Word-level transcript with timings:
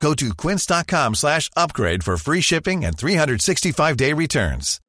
Go 0.00 0.14
to 0.14 0.34
quince.com 0.34 1.14
slash 1.14 1.50
upgrade 1.56 2.04
for 2.04 2.16
free 2.16 2.40
shipping 2.40 2.84
and 2.84 2.96
365-day 2.96 4.12
returns. 4.12 4.80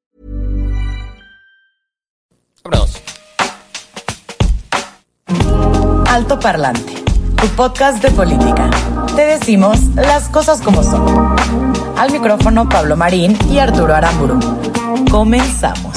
Vámonos. 2.64 3.00
Alto 6.08 6.38
Parlante, 6.40 6.92
tu 7.40 7.48
podcast 7.56 8.02
de 8.02 8.10
política. 8.10 8.70
Te 9.16 9.22
decimos 9.22 9.78
las 9.94 10.28
cosas 10.28 10.60
como 10.60 10.82
son. 10.82 11.36
Al 11.96 12.12
micrófono 12.12 12.68
Pablo 12.68 12.96
Marín 12.96 13.36
y 13.50 13.58
Arturo 13.58 13.94
Aramburu. 13.94 14.38
Comenzamos. 15.10 15.96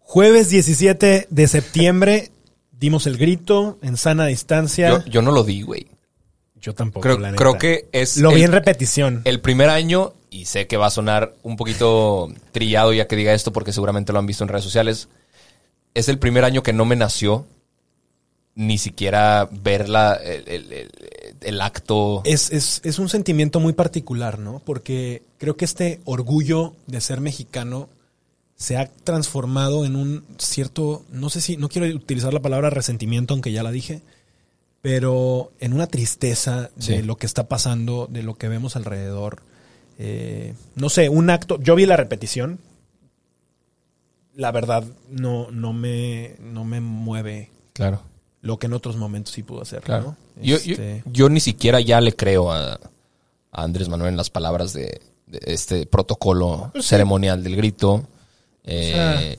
Jueves 0.00 0.50
17 0.50 1.28
de 1.30 1.48
septiembre 1.48 2.30
dimos 2.72 3.06
el 3.06 3.16
grito 3.16 3.78
en 3.82 3.96
sana 3.96 4.26
distancia. 4.26 4.88
Yo, 4.90 5.04
yo 5.06 5.22
no 5.22 5.32
lo 5.32 5.44
di, 5.44 5.62
güey. 5.62 5.86
Yo 6.60 6.74
tampoco. 6.74 7.02
Creo, 7.02 7.18
la 7.18 7.30
neta. 7.32 7.38
creo 7.38 7.58
que 7.58 7.88
es. 7.92 8.16
Lo 8.18 8.30
vi 8.30 8.36
el- 8.42 8.46
en 8.46 8.52
repetición. 8.52 9.22
El 9.24 9.40
primer 9.40 9.68
año, 9.70 10.12
y 10.30 10.44
sé 10.44 10.66
que 10.66 10.76
va 10.76 10.86
a 10.86 10.90
sonar 10.90 11.34
un 11.42 11.56
poquito 11.56 12.28
trillado 12.52 12.92
ya 12.92 13.06
que 13.06 13.16
diga 13.16 13.32
esto 13.34 13.52
porque 13.52 13.72
seguramente 13.72 14.12
lo 14.12 14.18
han 14.18 14.26
visto 14.26 14.44
en 14.44 14.48
redes 14.48 14.64
sociales, 14.64 15.08
es 15.94 16.08
el 16.08 16.18
primer 16.18 16.44
año 16.44 16.62
que 16.62 16.72
no 16.72 16.84
me 16.84 16.96
nació 16.96 17.46
ni 18.54 18.78
siquiera 18.78 19.48
ver 19.50 19.88
la, 19.88 20.14
el- 20.14 20.48
el- 20.48 20.90
el 21.40 21.60
acto. 21.62 22.20
Es, 22.24 22.50
es- 22.52 22.80
es 22.84 22.98
un 22.98 23.08
sentimiento 23.08 23.58
muy 23.60 23.72
particular, 23.72 24.38
¿no? 24.38 24.60
Porque 24.64 25.22
creo 25.38 25.56
que 25.56 25.64
este 25.64 26.00
orgullo 26.04 26.74
de 26.86 27.00
ser 27.00 27.20
mexicano 27.20 27.88
se 28.56 28.76
ha 28.76 28.90
transformado 29.04 29.86
en 29.86 29.96
un 29.96 30.24
cierto, 30.36 31.04
no 31.10 31.30
sé 31.30 31.40
si, 31.40 31.56
no 31.56 31.70
quiero 31.70 31.86
utilizar 31.96 32.34
la 32.34 32.40
palabra 32.42 32.68
resentimiento, 32.68 33.32
aunque 33.32 33.52
ya 33.52 33.62
la 33.62 33.70
dije, 33.70 34.02
pero 34.82 35.52
en 35.60 35.72
una 35.72 35.86
tristeza 35.86 36.70
Sí. 36.78 36.92
de 36.96 37.02
lo 37.02 37.16
que 37.16 37.26
está 37.26 37.48
pasando, 37.48 38.06
de 38.10 38.22
lo 38.22 38.34
que 38.36 38.48
vemos 38.48 38.76
alrededor. 38.76 39.42
Eh, 39.98 40.54
no 40.76 40.88
sé, 40.88 41.08
un 41.10 41.28
acto, 41.30 41.60
yo 41.60 41.74
vi 41.74 41.84
la 41.86 41.96
repetición, 41.96 42.58
la 44.34 44.52
verdad 44.52 44.84
no, 45.10 45.50
no, 45.50 45.72
me, 45.72 46.36
no 46.40 46.64
me 46.64 46.80
mueve 46.80 47.50
Claro, 47.72 48.02
lo 48.40 48.58
que 48.58 48.66
en 48.66 48.72
otros 48.72 48.96
momentos 48.96 49.34
sí 49.34 49.42
pudo 49.42 49.62
hacer. 49.62 49.82
claro. 49.82 50.16
¿no? 50.36 50.42
Yo, 50.42 50.56
yo- 50.58 50.72
Este, 50.72 51.02
yo 51.06 51.28
ni 51.28 51.40
siquiera 51.40 51.80
ya 51.80 52.00
le 52.00 52.14
creo 52.14 52.50
a, 52.52 52.74
a 52.74 52.78
Andrés 53.52 53.88
Manuel 53.88 54.10
en 54.12 54.16
las 54.16 54.30
palabras 54.30 54.72
de, 54.72 55.00
de 55.26 55.40
este 55.46 55.84
protocolo 55.86 56.70
Pues 56.72 56.84
sí. 56.84 56.90
ceremonial 56.90 57.42
del 57.42 57.56
grito. 57.56 58.06
Eh, 58.64 59.36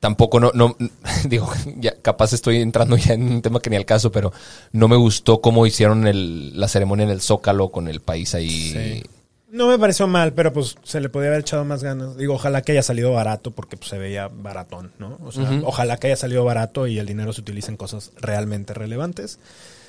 Tampoco 0.00 0.38
no, 0.40 0.52
no, 0.54 0.76
digo, 1.28 1.50
ya 1.78 1.94
capaz 2.02 2.32
estoy 2.32 2.60
entrando 2.60 2.96
ya 2.96 3.14
en 3.14 3.22
un 3.22 3.42
tema 3.42 3.60
que 3.60 3.70
ni 3.70 3.76
al 3.76 3.84
caso, 3.86 4.10
pero 4.12 4.32
no 4.72 4.88
me 4.88 4.96
gustó 4.96 5.40
cómo 5.40 5.66
hicieron 5.66 6.06
el- 6.06 6.58
la 6.58 6.68
ceremonia 6.68 7.04
en 7.04 7.10
el 7.10 7.20
Zócalo 7.20 7.70
con 7.70 7.88
el 7.88 8.00
país 8.00 8.34
ahí. 8.34 8.50
Sí. 8.72 9.02
No 9.48 9.68
me 9.68 9.78
pareció 9.78 10.06
mal, 10.06 10.32
pero 10.34 10.52
pues 10.52 10.74
se 10.82 11.00
le 11.00 11.08
podía 11.08 11.28
haber 11.28 11.40
echado 11.40 11.64
más 11.64 11.82
ganas. 11.82 12.16
Digo, 12.16 12.34
ojalá 12.34 12.62
que 12.62 12.72
haya 12.72 12.82
salido 12.82 13.12
barato 13.12 13.52
porque 13.52 13.76
pues, 13.76 13.88
se 13.88 13.96
veía 13.96 14.28
baratón, 14.28 14.92
¿no? 14.98 15.18
O 15.24 15.32
sea, 15.32 15.60
ojalá 15.64 15.96
que 15.96 16.08
haya 16.08 16.16
salido 16.16 16.44
barato 16.44 16.86
y 16.86 16.98
el 16.98 17.06
dinero 17.06 17.32
se 17.32 17.40
utilice 17.40 17.70
en 17.70 17.76
cosas 17.76 18.10
realmente 18.20 18.74
relevantes. 18.74 19.38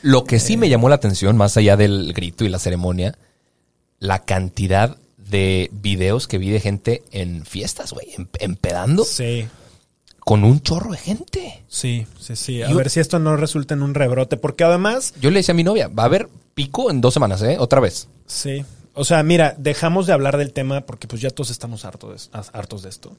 Lo 0.03 0.23
que 0.25 0.39
sí 0.39 0.55
me 0.57 0.69
llamó 0.69 0.89
la 0.89 0.95
atención, 0.95 1.35
más 1.35 1.57
allá 1.57 1.75
del 1.75 2.13
grito 2.13 2.45
y 2.45 2.49
la 2.49 2.59
ceremonia, 2.59 3.17
la 3.99 4.19
cantidad 4.23 4.95
de 5.17 5.69
videos 5.73 6.27
que 6.27 6.37
vi 6.37 6.51
de 6.51 6.59
gente 6.61 7.03
en 7.11 7.43
fiestas, 7.45 7.91
güey, 7.91 8.13
em- 8.15 8.27
empedando 8.39 9.03
Sí, 9.03 9.47
con 10.27 10.43
un 10.43 10.59
chorro 10.61 10.91
de 10.91 10.97
gente. 10.97 11.63
sí, 11.69 12.05
sí, 12.19 12.35
sí. 12.35 12.61
A 12.61 12.69
Yo- 12.69 12.75
ver 12.75 12.89
si 12.89 12.99
esto 12.99 13.17
no 13.17 13.37
resulta 13.37 13.75
en 13.75 13.81
un 13.81 13.93
rebrote, 13.93 14.35
porque 14.35 14.65
además, 14.65 15.13
Yo 15.21 15.31
le 15.31 15.39
decía 15.39 15.53
a 15.53 15.55
mi 15.55 15.63
novia, 15.63 15.87
va 15.87 16.03
a 16.03 16.07
haber 16.07 16.27
pico 16.53 16.91
en 16.91 16.99
dos 16.99 17.13
semanas, 17.13 17.41
¿eh? 17.43 17.55
Otra 17.59 17.79
vez. 17.79 18.09
sí. 18.25 18.65
O 18.99 19.05
sea, 19.05 19.21
mira, 19.21 19.53
dejamos 19.59 20.07
de 20.07 20.13
hablar 20.13 20.37
del 20.37 20.51
tema 20.53 20.81
porque 20.81 21.07
pues 21.07 21.21
ya 21.21 21.29
todos 21.29 21.51
estamos 21.51 21.85
hartos 21.85 22.29
de, 22.31 22.39
hartos 22.51 22.81
de 22.81 22.89
esto. 22.89 23.15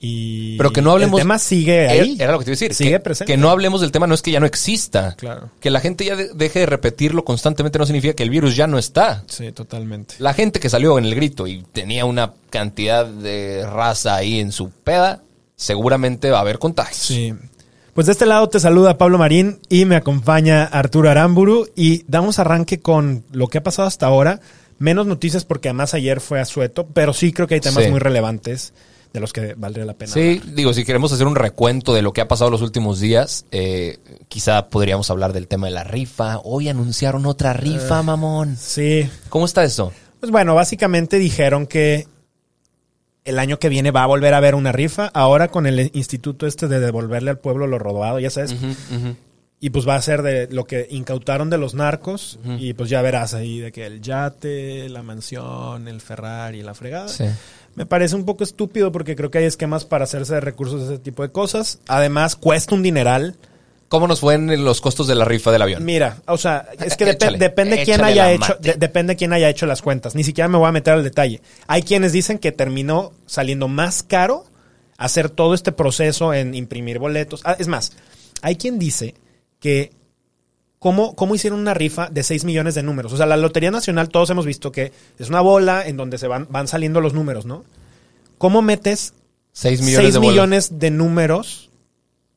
Y 0.00 0.58
Pero 0.58 0.72
que 0.72 0.82
no 0.82 0.90
hablemos. 0.92 1.18
El 1.20 1.22
tema 1.24 1.38
sigue 1.38 1.88
ahí. 1.88 2.16
Era, 2.18 2.32
lo 2.32 2.38
que 2.40 2.44
te 2.44 2.50
iba 2.50 2.54
a 2.54 2.58
decir. 2.58 2.74
Sigue 2.74 2.90
que, 2.90 3.00
presente. 3.00 3.32
que 3.32 3.36
no 3.38 3.48
hablemos 3.50 3.80
del 3.80 3.92
tema 3.92 4.06
no 4.06 4.14
es 4.14 4.20
que 4.20 4.30
ya 4.30 4.40
no 4.40 4.46
exista. 4.46 5.14
Claro. 5.16 5.50
Que 5.60 5.70
la 5.70 5.80
gente 5.80 6.04
ya 6.04 6.16
de- 6.16 6.30
deje 6.34 6.58
de 6.60 6.66
repetirlo 6.66 7.24
constantemente 7.24 7.78
no 7.78 7.86
significa 7.86 8.14
que 8.14 8.22
el 8.24 8.30
virus 8.30 8.56
ya 8.56 8.66
no 8.66 8.78
está. 8.78 9.24
Sí, 9.26 9.52
totalmente. 9.52 10.16
La 10.18 10.34
gente 10.34 10.60
que 10.60 10.68
salió 10.68 10.98
en 10.98 11.04
el 11.06 11.14
grito 11.14 11.46
y 11.46 11.62
tenía 11.72 12.04
una 12.04 12.34
cantidad 12.50 13.06
de 13.06 13.64
raza 13.64 14.16
ahí 14.16 14.40
en 14.40 14.52
su 14.52 14.70
peda, 14.70 15.22
seguramente 15.56 16.30
va 16.30 16.38
a 16.38 16.42
haber 16.42 16.58
contagios. 16.58 16.98
Sí. 17.06 17.34
Pues 17.94 18.06
de 18.06 18.12
este 18.12 18.26
lado 18.26 18.48
te 18.48 18.60
saluda 18.60 18.98
Pablo 18.98 19.16
Marín 19.16 19.58
y 19.70 19.86
me 19.86 19.96
acompaña 19.96 20.64
Arturo 20.64 21.10
Aramburu 21.10 21.66
y 21.74 22.04
damos 22.06 22.38
arranque 22.38 22.78
con 22.80 23.24
lo 23.32 23.48
que 23.48 23.58
ha 23.58 23.62
pasado 23.62 23.88
hasta 23.88 24.06
ahora. 24.06 24.40
Menos 24.78 25.06
noticias 25.06 25.46
porque 25.46 25.70
además 25.70 25.94
ayer 25.94 26.20
fue 26.20 26.38
asueto, 26.38 26.86
pero 26.92 27.14
sí 27.14 27.32
creo 27.32 27.48
que 27.48 27.54
hay 27.54 27.60
temas 27.60 27.84
Sí. 27.84 27.90
muy 27.90 27.98
relevantes 27.98 28.74
de 29.14 29.20
los 29.20 29.32
que 29.32 29.54
valdría 29.54 29.86
la 29.86 29.94
pena. 29.94 30.12
Sí, 30.12 30.42
digo, 30.54 30.74
si 30.74 30.84
queremos 30.84 31.10
hacer 31.10 31.26
un 31.26 31.36
recuento 31.36 31.94
de 31.94 32.02
lo 32.02 32.12
que 32.12 32.20
ha 32.20 32.28
pasado 32.28 32.50
los 32.50 32.60
últimos 32.60 33.00
días, 33.00 33.46
eh, 33.50 33.96
quizá 34.28 34.68
podríamos 34.68 35.08
hablar 35.10 35.32
del 35.32 35.48
tema 35.48 35.68
de 35.68 35.72
la 35.72 35.84
rifa. 35.84 36.38
Hoy 36.44 36.68
anunciaron 36.68 37.24
otra 37.24 37.54
rifa, 37.54 38.02
mamón. 38.02 38.58
Sí. 38.60 39.08
¿Cómo 39.30 39.46
está 39.46 39.64
eso? 39.64 39.90
Pues 40.20 40.30
bueno, 40.30 40.54
básicamente 40.54 41.18
dijeron 41.18 41.66
que 41.66 42.06
el 43.26 43.38
año 43.38 43.58
que 43.58 43.68
viene 43.68 43.90
va 43.90 44.04
a 44.04 44.06
volver 44.06 44.32
a 44.32 44.38
haber 44.38 44.54
una 44.54 44.72
rifa, 44.72 45.10
ahora 45.12 45.48
con 45.48 45.66
el 45.66 45.90
instituto 45.92 46.46
este 46.46 46.68
de 46.68 46.80
devolverle 46.80 47.30
al 47.30 47.38
pueblo 47.38 47.66
lo 47.66 47.78
robado, 47.78 48.18
ya 48.18 48.30
sabes. 48.30 48.56
Y 49.58 49.70
pues 49.70 49.88
va 49.88 49.96
a 49.96 50.02
ser 50.02 50.22
de 50.22 50.48
lo 50.50 50.64
que 50.64 50.86
incautaron 50.90 51.48
de 51.50 51.58
los 51.58 51.74
narcos. 51.74 52.38
Y 52.58 52.74
pues 52.74 52.88
ya 52.90 53.02
verás 53.02 53.34
ahí 53.34 53.58
de 53.58 53.72
que 53.72 53.86
el 53.86 54.00
yate, 54.00 54.88
la 54.88 55.02
mansión, 55.02 55.88
el 55.88 56.00
Ferrari, 56.00 56.62
la 56.62 56.74
fregada. 56.74 57.08
Sí. 57.08 57.24
Me 57.74 57.84
parece 57.84 58.16
un 58.16 58.24
poco 58.24 58.44
estúpido 58.44 58.90
porque 58.90 59.16
creo 59.16 59.30
que 59.30 59.38
hay 59.38 59.44
esquemas 59.44 59.84
para 59.84 60.04
hacerse 60.04 60.34
de 60.34 60.40
recursos 60.40 60.80
de 60.88 60.94
ese 60.94 61.02
tipo 61.02 61.22
de 61.22 61.30
cosas. 61.30 61.78
Además, 61.88 62.36
cuesta 62.36 62.74
un 62.74 62.82
dineral. 62.82 63.36
¿Cómo 63.88 64.08
nos 64.08 64.20
fue 64.20 64.34
en 64.34 64.64
los 64.64 64.80
costos 64.80 65.06
de 65.06 65.14
la 65.14 65.24
rifa 65.24 65.52
del 65.52 65.62
avión? 65.62 65.84
Mira, 65.84 66.18
o 66.26 66.36
sea, 66.36 66.68
es 66.84 66.96
que 66.96 67.08
Échale, 67.10 67.38
depende 67.38 67.84
quién 67.84 68.02
haya 68.02 68.32
hecho, 68.32 68.56
de- 68.60 68.74
depende 68.74 69.14
quién 69.14 69.32
haya 69.32 69.48
hecho 69.48 69.64
las 69.66 69.80
cuentas. 69.80 70.14
Ni 70.16 70.24
siquiera 70.24 70.48
me 70.48 70.58
voy 70.58 70.68
a 70.68 70.72
meter 70.72 70.94
al 70.94 71.04
detalle. 71.04 71.40
Hay 71.68 71.82
quienes 71.82 72.12
dicen 72.12 72.38
que 72.38 72.50
terminó 72.50 73.12
saliendo 73.26 73.68
más 73.68 74.02
caro 74.02 74.44
hacer 74.98 75.30
todo 75.30 75.54
este 75.54 75.70
proceso 75.72 76.34
en 76.34 76.54
imprimir 76.54 76.98
boletos. 76.98 77.42
Ah, 77.44 77.54
es 77.58 77.68
más, 77.68 77.92
hay 78.42 78.56
quien 78.56 78.78
dice 78.78 79.14
que 79.60 79.92
cómo, 80.80 81.14
cómo 81.14 81.34
hicieron 81.34 81.60
una 81.60 81.74
rifa 81.74 82.08
de 82.10 82.22
6 82.24 82.44
millones 82.44 82.74
de 82.74 82.82
números. 82.82 83.12
O 83.12 83.16
sea, 83.16 83.26
la 83.26 83.36
Lotería 83.36 83.70
Nacional 83.70 84.08
todos 84.08 84.30
hemos 84.30 84.46
visto 84.46 84.72
que 84.72 84.92
es 85.18 85.28
una 85.28 85.40
bola 85.42 85.86
en 85.86 85.96
donde 85.96 86.18
se 86.18 86.26
van, 86.26 86.46
van 86.50 86.66
saliendo 86.66 87.00
los 87.00 87.14
números, 87.14 87.46
¿no? 87.46 87.64
¿Cómo 88.38 88.62
metes 88.62 89.14
6 89.52 89.80
millones 89.80 90.02
6 90.06 90.14
de 90.14 90.18
bolas. 90.18 90.32
millones 90.32 90.78
de 90.78 90.90
números 90.90 91.65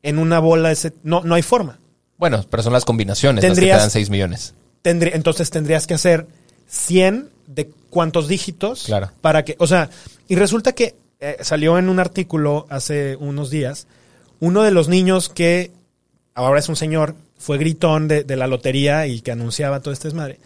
en 0.03 0.17
una 0.19 0.39
bola? 0.39 0.71
Ese, 0.71 0.93
no, 1.03 1.21
no 1.23 1.35
hay 1.35 1.41
forma. 1.41 1.79
Bueno, 2.17 2.45
pero 2.49 2.63
son 2.63 2.73
las 2.73 2.85
combinaciones 2.85 3.43
las 3.43 3.49
que 3.51 3.55
te 3.55 3.61
Tendrías- 3.61 3.79
dan 3.81 3.91
6 3.91 4.09
millones. 4.09 4.53
Tendrí- 4.83 5.11
entonces 5.13 5.49
tendrías 5.49 5.87
que 5.87 5.93
hacer 5.93 6.27
100 6.67 7.29
de 7.47 7.69
cuántos 7.89 8.27
dígitos 8.27 8.83
Claro. 8.85 9.11
para 9.21 9.43
que, 9.43 9.55
o 9.59 9.67
sea, 9.67 9.89
y 10.27 10.35
resulta 10.35 10.73
que 10.73 10.95
eh, 11.19 11.37
salió 11.41 11.77
en 11.77 11.89
un 11.89 11.99
artículo 11.99 12.65
hace 12.69 13.15
unos 13.17 13.49
días, 13.49 13.87
uno 14.39 14.61
de 14.63 14.71
los 14.71 14.87
niños 14.87 15.27
que 15.29 15.71
ahora 16.33 16.59
es 16.59 16.69
un 16.69 16.75
señor, 16.77 17.15
fue 17.37 17.57
gritón 17.57 18.07
de, 18.07 18.23
de 18.23 18.35
la 18.37 18.47
lotería 18.47 19.05
y 19.07 19.21
que 19.21 19.31
anunciaba 19.31 19.79
todo 19.81 19.93
este 19.93 20.07
desmadre, 20.09 20.39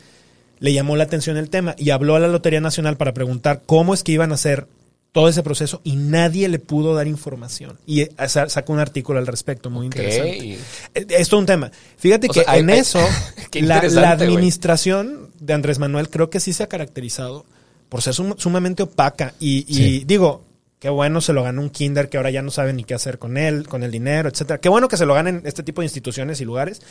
le 0.59 0.73
llamó 0.73 0.95
la 0.95 1.03
atención 1.03 1.37
el 1.37 1.49
tema 1.49 1.75
y 1.77 1.89
habló 1.91 2.15
a 2.15 2.19
la 2.19 2.27
Lotería 2.27 2.61
Nacional 2.61 2.95
para 2.97 3.13
preguntar 3.13 3.61
cómo 3.65 3.93
es 3.93 4.01
que 4.03 4.13
iban 4.13 4.31
a 4.31 4.35
hacer 4.35 4.67
todo 5.13 5.29
ese 5.29 5.43
proceso 5.43 5.79
y 5.85 5.95
nadie 5.95 6.49
le 6.49 6.59
pudo 6.59 6.93
dar 6.93 7.07
información. 7.07 7.79
Y 7.85 8.01
eh, 8.01 8.11
sa- 8.27 8.49
sacó 8.49 8.73
un 8.73 8.79
artículo 8.79 9.19
al 9.19 9.27
respecto 9.27 9.69
muy 9.69 9.85
interesante. 9.85 10.55
Eh, 10.95 11.05
Es 11.07 11.29
todo 11.29 11.39
un 11.39 11.45
tema. 11.45 11.71
Fíjate 11.97 12.27
O 12.29 12.33
que 12.33 12.43
sea, 12.43 12.57
en 12.57 12.69
hay- 12.69 12.79
eso, 12.79 12.99
la, 13.61 14.11
administración 14.11 15.29
de 15.39 15.53
Andrés 15.53 15.79
Manuel 15.79 16.09
creo 16.09 16.29
que 16.29 16.39
sí 16.39 16.51
se 16.51 16.63
ha 16.63 16.67
caracterizado 16.67 17.45
por 17.89 18.01
ser 18.01 18.13
sum- 18.13 18.35
sumamente 18.37 18.83
opaca. 18.83 19.33
Y, 19.39 19.65
y 19.67 19.73
Sí. 19.75 20.03
digo, 20.05 20.43
qué 20.79 20.89
bueno 20.89 21.21
se 21.21 21.31
lo 21.31 21.43
ganó 21.43 21.61
un 21.61 21.69
kinder 21.69 22.09
que 22.09 22.17
ahora 22.17 22.31
ya 22.31 22.41
no 22.41 22.51
sabe 22.51 22.73
ni 22.73 22.83
qué 22.83 22.93
hacer 22.95 23.19
con 23.19 23.37
él, 23.37 23.67
con 23.67 23.83
el 23.83 23.91
dinero, 23.91 24.27
etcétera. 24.29 24.59
Qué 24.59 24.67
bueno 24.69 24.87
que 24.87 24.97
se 24.97 25.05
lo 25.05 25.13
ganen 25.13 25.43
este 25.45 25.63
tipo 25.63 25.81
de 25.81 25.85
instituciones 25.85 26.41
y 26.41 26.45
lugares. 26.45 26.81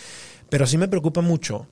Pero 0.48 0.66
sí 0.66 0.78
me 0.78 0.86
preocupa 0.88 1.20
mucho 1.22 1.66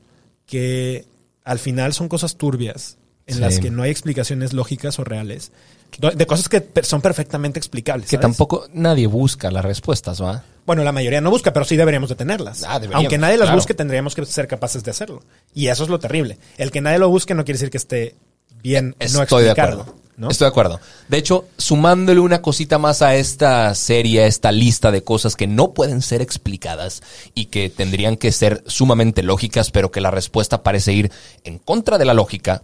que 0.46 1.06
al 1.44 1.58
final 1.60 1.92
son 1.94 2.08
cosas 2.08 2.36
turbias 2.36 2.98
en 3.26 3.36
Sí. 3.36 3.40
las 3.40 3.60
que 3.60 3.70
no 3.70 3.82
hay 3.84 3.90
explicaciones 3.90 4.52
lógicas 4.52 4.98
o 4.98 5.04
reales, 5.04 5.52
de 5.98 6.26
cosas 6.26 6.48
que 6.48 6.64
son 6.82 7.00
perfectamente 7.00 7.58
explicables. 7.58 8.08
Que 8.08 8.18
tampoco 8.18 8.66
nadie 8.72 9.06
busca 9.06 9.50
las 9.50 9.64
respuestas, 9.64 10.22
¿va? 10.22 10.44
Bueno, 10.66 10.84
la 10.84 10.92
mayoría 10.92 11.20
no 11.20 11.30
busca, 11.30 11.52
pero 11.52 11.64
sí 11.64 11.76
deberíamos 11.76 12.08
de 12.10 12.14
tenerlas. 12.14 12.62
Ah, 12.62 12.74
deberíamos, 12.74 12.96
Aunque 12.96 13.18
nadie 13.18 13.36
las 13.36 13.46
claro. 13.46 13.56
busque, 13.56 13.74
tendríamos 13.74 14.14
que 14.14 14.24
ser 14.26 14.46
capaces 14.46 14.84
de 14.84 14.90
hacerlo. 14.90 15.22
Y 15.54 15.66
eso 15.68 15.82
es 15.84 15.88
lo 15.88 15.98
terrible. 15.98 16.38
El 16.58 16.70
que 16.70 16.80
nadie 16.80 16.98
lo 16.98 17.08
busque 17.08 17.34
no 17.34 17.44
quiere 17.44 17.56
decir 17.56 17.70
que 17.70 17.78
esté 17.78 18.14
bien 18.62 18.94
no 18.98 19.22
Estoy 19.22 19.44
de 19.44 19.50
acuerdo. 19.50 19.96
¿no? 20.16 20.28
Estoy 20.30 20.44
de 20.44 20.50
acuerdo. 20.50 20.80
De 21.08 21.16
hecho, 21.16 21.46
sumándole 21.56 22.20
una 22.20 22.42
cosita 22.42 22.78
más 22.78 23.00
a 23.00 23.14
esta 23.14 23.74
serie, 23.74 24.24
a 24.24 24.26
esta 24.26 24.52
lista 24.52 24.90
de 24.90 25.02
cosas 25.02 25.34
que 25.34 25.46
no 25.46 25.72
pueden 25.72 26.02
ser 26.02 26.20
explicadas 26.20 27.02
y 27.34 27.46
que 27.46 27.70
tendrían 27.70 28.16
que 28.16 28.30
ser 28.30 28.62
sumamente 28.66 29.22
lógicas, 29.22 29.70
pero 29.70 29.90
que 29.90 30.02
la 30.02 30.10
respuesta 30.10 30.62
parece 30.62 30.92
ir 30.92 31.10
en 31.44 31.58
contra 31.58 31.96
de 31.96 32.04
la 32.04 32.12
lógica. 32.12 32.62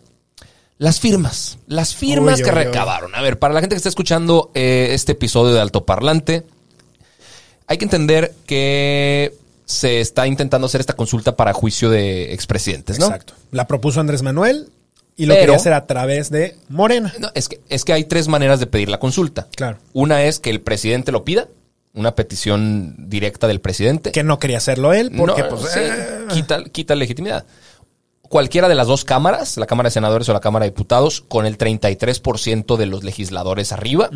Las 0.78 1.00
firmas, 1.00 1.58
las 1.67 1.94
firmas 1.94 2.38
Uy, 2.38 2.44
que 2.44 2.50
uy, 2.50 2.55
recabaron. 2.55 3.14
A 3.14 3.23
ver, 3.23 3.38
para 3.38 3.55
la 3.55 3.61
gente 3.61 3.75
que 3.75 3.78
está 3.78 3.88
escuchando 3.88 4.50
eh, 4.55 4.88
este 4.93 5.12
episodio 5.12 5.55
de 5.55 5.61
Altoparlante, 5.61 6.44
hay 7.67 7.78
que 7.78 7.84
entender 7.84 8.34
que 8.46 9.34
se 9.64 10.00
está 10.00 10.26
intentando 10.26 10.67
hacer 10.67 10.81
esta 10.81 10.93
consulta 10.94 11.34
para 11.34 11.52
juicio 11.55 11.88
de 11.90 12.32
expresidentes, 12.34 12.99
¿no? 12.99 13.06
Exacto. 13.06 13.32
La 13.52 13.67
propuso 13.67 14.00
Andrés 14.00 14.23
Manuel 14.23 14.69
y 15.17 15.25
lo 15.26 15.32
Pero- 15.34 15.43
quería 15.44 15.56
hacer 15.56 15.73
a 15.73 15.87
través 15.87 16.31
de 16.31 16.56
Morena. 16.69 17.12
No, 17.19 17.31
es, 17.34 17.49
que, 17.49 17.61
es 17.70 17.84
que 17.84 17.94
hay 17.94 18.05
tres 18.05 18.29
maneras 18.29 18.61
de 18.61 18.67
pedir 18.67 18.90
la 18.90 18.99
consulta. 18.99 19.49
Claro. 19.56 19.79
Una 19.94 20.25
es 20.25 20.38
que 20.40 20.50
el 20.50 20.61
presidente 20.61 21.11
lo 21.11 21.25
pida, 21.25 21.49
una 21.94 22.14
petición 22.14 22.94
directa 23.08 23.49
del 23.49 23.62
presidente. 23.62 24.12
Que 24.12 24.22
no 24.22 24.38
quería 24.38 24.58
hacerlo 24.58 24.93
él 24.93 25.11
porque, 25.17 25.43
No, 25.43 25.49
pues, 25.49 25.72
sí, 25.72 25.81
eh, 25.82 26.26
quita, 26.34 26.62
quita 26.64 26.94
legitimidad. 26.94 27.46
Cualquiera 28.28 28.69
de 28.69 28.75
las 28.75 28.87
dos 28.87 29.05
cámaras, 29.05 29.56
la 29.56 29.67
Cámara 29.67 29.88
de 29.88 29.93
Senadores 29.93 30.28
o 30.28 30.32
la 30.32 30.40
Cámara 30.40 30.64
de 30.64 30.70
Diputados, 30.70 31.20
con 31.20 31.46
el 31.46 31.58
33% 31.58 32.76
de 32.76 32.87
los 32.87 33.05
legisladores 33.05 33.73
arriba, 33.73 34.11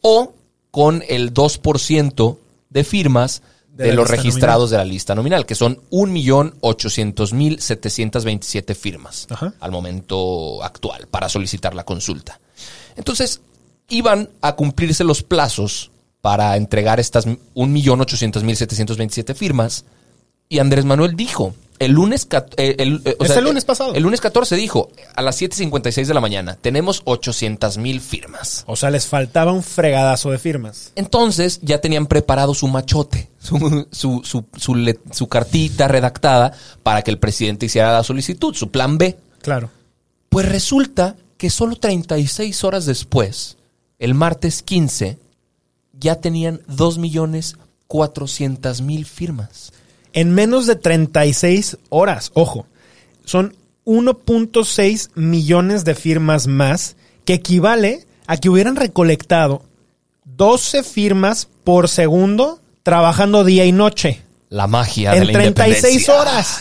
o 0.00 0.34
con 0.70 1.02
el 1.08 1.34
2% 1.34 2.38
de 2.70 2.84
firmas 2.84 3.42
De 3.68 3.92
los 3.92 4.08
registrados 4.08 4.70
de 4.70 4.76
la 4.76 4.84
lista 4.84 5.14
nominal, 5.14 5.46
que 5.46 5.54
son 5.54 5.78
1.800.727 5.90 8.74
firmas 8.74 9.26
Ajá. 9.30 9.54
al 9.60 9.70
momento 9.70 10.62
actual 10.62 11.06
para 11.10 11.28
solicitar 11.28 11.74
la 11.74 11.84
consulta. 11.84 12.40
Entonces, 12.96 13.40
iban 13.88 14.30
a 14.40 14.56
cumplirse 14.56 15.04
los 15.04 15.22
plazos 15.22 15.90
para 16.20 16.56
entregar 16.56 17.00
estas 17.00 17.26
1.800.727 17.26 19.34
firmas 19.34 19.84
y 20.48 20.58
Andrés 20.58 20.84
Manuel 20.84 21.16
dijo, 21.16 21.54
el 21.84 21.92
lunes... 21.92 22.26
eh, 22.56 22.76
el, 22.78 23.02
eh, 23.04 23.16
o 23.18 23.24
Este 23.24 23.40
lunes 23.40 23.64
pasado. 23.64 23.94
El 23.94 24.02
lunes 24.02 24.20
14 24.20 24.56
dijo, 24.56 24.90
a 25.14 25.22
las 25.22 25.40
7.56 25.40 26.06
de 26.06 26.14
la 26.14 26.20
mañana, 26.20 26.56
tenemos 26.60 27.04
800.000 27.04 28.00
firmas. 28.00 28.64
o 28.66 28.76
sea, 28.76 28.90
les 28.90 29.06
faltaba 29.06 29.52
un 29.52 29.62
fregadazo 29.62 30.30
de 30.30 30.38
firmas. 30.38 30.92
Entonces 30.96 31.60
ya 31.62 31.80
tenían 31.80 32.06
preparado 32.06 32.54
su 32.54 32.68
machote, 32.68 33.30
su, 33.38 33.86
su, 33.90 34.22
su, 34.24 34.44
su 34.56 34.74
le- 34.74 34.98
su 35.12 35.28
cartita 35.28 35.88
redactada 35.88 36.52
para 36.82 37.02
que 37.02 37.10
el 37.10 37.18
presidente 37.18 37.66
hiciera 37.66 37.92
la 37.92 38.02
solicitud, 38.04 38.54
su 38.54 38.70
plan 38.70 38.98
B. 38.98 39.16
Claro. 39.42 39.70
Pues 40.28 40.48
resulta 40.48 41.16
que 41.36 41.50
solo 41.50 41.76
36 41.76 42.64
horas 42.64 42.86
después, 42.86 43.56
el 43.98 44.14
martes 44.14 44.62
15, 44.62 45.18
ya 45.98 46.16
tenían 46.20 46.60
2.400.000 47.88 49.04
firmas. 49.04 49.72
En 50.12 50.32
menos 50.34 50.66
de 50.66 50.76
36 50.76 51.78
horas, 51.88 52.30
ojo, 52.34 52.66
son 53.24 53.56
1.6 53.86 55.10
millones 55.14 55.84
de 55.84 55.94
firmas 55.94 56.46
más, 56.46 56.96
que 57.24 57.34
equivale 57.34 58.06
a 58.26 58.36
que 58.36 58.48
hubieran 58.48 58.76
recolectado 58.76 59.62
12 60.24 60.82
firmas 60.82 61.48
por 61.64 61.88
segundo 61.88 62.60
trabajando 62.82 63.44
día 63.44 63.64
y 63.64 63.72
noche. 63.72 64.22
La 64.48 64.66
magia 64.66 65.12
de 65.12 65.18
En 65.18 65.26
la 65.28 65.32
36 65.32 65.76
independencia. 65.78 66.20
horas. 66.20 66.60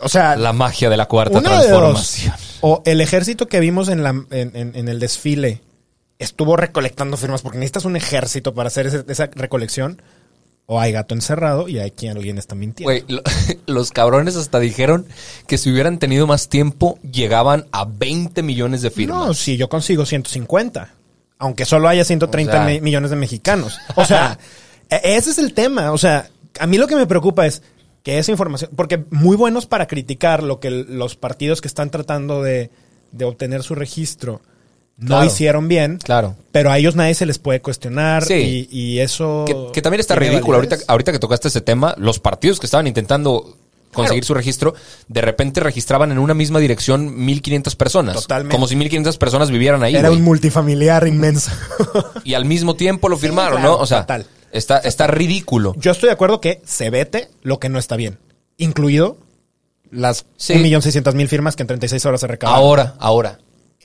O 0.00 0.08
sea, 0.08 0.36
La 0.36 0.52
magia 0.52 0.90
de 0.90 0.96
la 0.96 1.06
cuarta 1.06 1.40
de 1.40 1.48
dos. 1.48 1.52
transformación. 1.58 2.34
O 2.60 2.82
el 2.84 3.00
ejército 3.00 3.46
que 3.48 3.60
vimos 3.60 3.88
en, 3.88 4.02
la, 4.02 4.10
en, 4.10 4.56
en- 4.56 4.72
en 4.76 4.88
el 4.88 4.98
desfile 5.00 5.62
estuvo 6.18 6.56
recolectando 6.56 7.16
firmas 7.16 7.42
porque 7.42 7.58
necesitas 7.58 7.84
un 7.84 7.96
ejército 7.96 8.54
para 8.54 8.68
hacer 8.68 8.86
ese- 8.86 9.04
esa 9.08 9.26
recolección. 9.34 10.00
O 10.66 10.80
hay 10.80 10.92
gato 10.92 11.14
encerrado 11.14 11.68
y 11.68 11.78
hay 11.80 11.90
quien 11.90 12.16
alguien 12.16 12.38
está 12.38 12.54
mintiendo. 12.54 12.84
Güey, 12.92 13.04
lo- 13.08 13.22
los 13.66 13.90
cabrones 13.90 14.36
hasta 14.36 14.58
dijeron 14.60 15.06
que 15.46 15.58
si 15.58 15.70
hubieran 15.70 15.98
tenido 15.98 16.26
más 16.26 16.48
tiempo, 16.48 16.98
llegaban 17.10 17.66
a 17.72 17.84
20 17.84 18.42
millones 18.42 18.80
de 18.82 18.90
firmas. 18.90 19.16
No, 19.26 19.34
si 19.34 19.56
yo 19.56 19.68
consigo 19.68 20.06
150, 20.06 20.94
aunque 21.38 21.64
solo 21.64 21.88
haya 21.88 22.04
130 22.04 22.52
O 22.52 22.66
sea. 22.68 22.80
millones 22.80 23.10
de 23.10 23.16
mexicanos. 23.16 23.78
O 23.96 24.04
sea, 24.04 24.38
e- 24.88 25.16
ese 25.16 25.30
es 25.30 25.38
el 25.38 25.52
tema. 25.52 25.92
O 25.92 25.98
sea, 25.98 26.30
a 26.58 26.66
mí 26.66 26.78
lo 26.78 26.86
que 26.86 26.96
me 26.96 27.06
preocupa 27.06 27.44
es 27.46 27.62
que 28.04 28.18
esa 28.18 28.30
información, 28.30 28.70
porque 28.76 29.04
muy 29.10 29.36
buenos 29.36 29.66
para 29.66 29.86
criticar 29.86 30.42
lo 30.42 30.58
que 30.60 30.70
los 30.70 31.16
partidos 31.16 31.60
que 31.60 31.68
están 31.68 31.90
tratando 31.90 32.42
de, 32.42 32.70
de 33.10 33.24
obtener 33.24 33.62
su 33.62 33.74
registro 33.74 34.40
no 35.02 35.08
Claro. 35.08 35.26
hicieron 35.26 35.68
bien, 35.68 35.98
Claro. 36.02 36.36
pero 36.52 36.70
a 36.70 36.78
ellos 36.78 36.94
nadie 36.96 37.14
se 37.14 37.26
les 37.26 37.38
puede 37.38 37.60
cuestionar 37.60 38.24
Sí. 38.24 38.68
y, 38.70 38.78
y 38.78 38.98
eso... 39.00 39.44
Que, 39.46 39.54
que 39.74 39.82
también 39.82 40.00
está 40.00 40.14
ridículo. 40.14 40.56
Ahorita, 40.56 40.76
ahorita 40.88 41.12
que 41.12 41.18
tocaste 41.18 41.48
ese 41.48 41.60
tema, 41.60 41.94
los 41.98 42.18
partidos 42.18 42.58
que 42.60 42.66
estaban 42.66 42.86
intentando 42.86 43.56
conseguir 43.92 44.24
su 44.24 44.32
registro, 44.32 44.74
de 45.08 45.20
repente 45.20 45.60
registraban 45.60 46.12
en 46.12 46.18
una 46.18 46.32
misma 46.32 46.60
dirección 46.60 47.14
1.500 47.26 47.76
personas. 47.76 48.14
Totalmente. 48.14 48.54
Como 48.54 48.66
si 48.66 48.74
1.500 48.74 49.18
personas 49.18 49.50
vivieran 49.50 49.82
ahí. 49.82 49.94
Era 49.94 50.10
un 50.10 50.22
multifamiliar 50.22 51.06
inmenso. 51.06 51.50
Y 52.24 52.32
al 52.34 52.44
mismo 52.46 52.74
tiempo 52.74 53.08
lo 53.10 53.18
firmaron, 53.18 53.60
claro, 53.60 53.76
¿no? 53.76 53.82
O 53.82 53.86
sea, 53.86 54.00
total. 54.02 54.26
está, 54.52 54.78
está 54.78 55.08
ridículo. 55.08 55.74
Yo 55.76 55.90
estoy 55.90 56.06
de 56.06 56.12
acuerdo 56.14 56.40
que 56.40 56.62
se 56.64 56.88
vete 56.88 57.28
lo 57.42 57.58
que 57.58 57.68
no 57.68 57.78
está 57.78 57.96
bien, 57.96 58.18
incluido 58.56 59.18
las 59.90 60.24
Sí. 60.38 60.54
1.600.000 60.54 61.26
firmas 61.28 61.54
que 61.56 61.64
en 61.64 61.66
36 61.66 62.06
horas 62.06 62.20
se 62.20 62.26
recabaron. 62.28 62.64
Ahora, 62.64 62.94
ahora. 62.98 63.38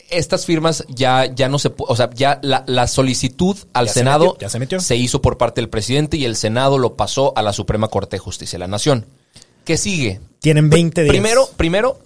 Estas 0.10 0.46
firmas 0.46 0.86
ya, 0.88 1.26
ya 1.26 1.50
no 1.50 1.60
se 1.60 1.72
o 1.78 1.96
sea, 1.96 2.10
ya 2.14 2.40
la, 2.42 2.64
la 2.68 2.88
solicitud 2.88 3.58
al 3.74 3.88
Ya 3.88 3.94
se 3.94 4.00
Senado 4.00 4.26
metió, 4.26 4.40
ya 4.40 4.50
se 4.50 4.60
metió. 4.60 4.80
hizo 4.96 5.22
por 5.22 5.38
parte 5.38 5.60
del 5.62 5.70
presidente 5.70 6.16
y 6.18 6.26
el 6.26 6.36
Senado 6.36 6.78
lo 6.78 6.96
pasó 6.96 7.34
a 7.36 7.42
la 7.42 7.52
Suprema 7.54 7.90
Corte 7.90 8.16
de 8.16 8.20
Justicia 8.20 8.56
de 8.58 8.62
la 8.62 8.68
Nación. 8.68 9.06
¿Qué 9.66 9.76
sigue? 9.78 10.22
Tienen 10.40 10.70
20 10.70 11.04
días. 11.04 11.12
Primero, 11.12 11.50
primero, 11.58 12.00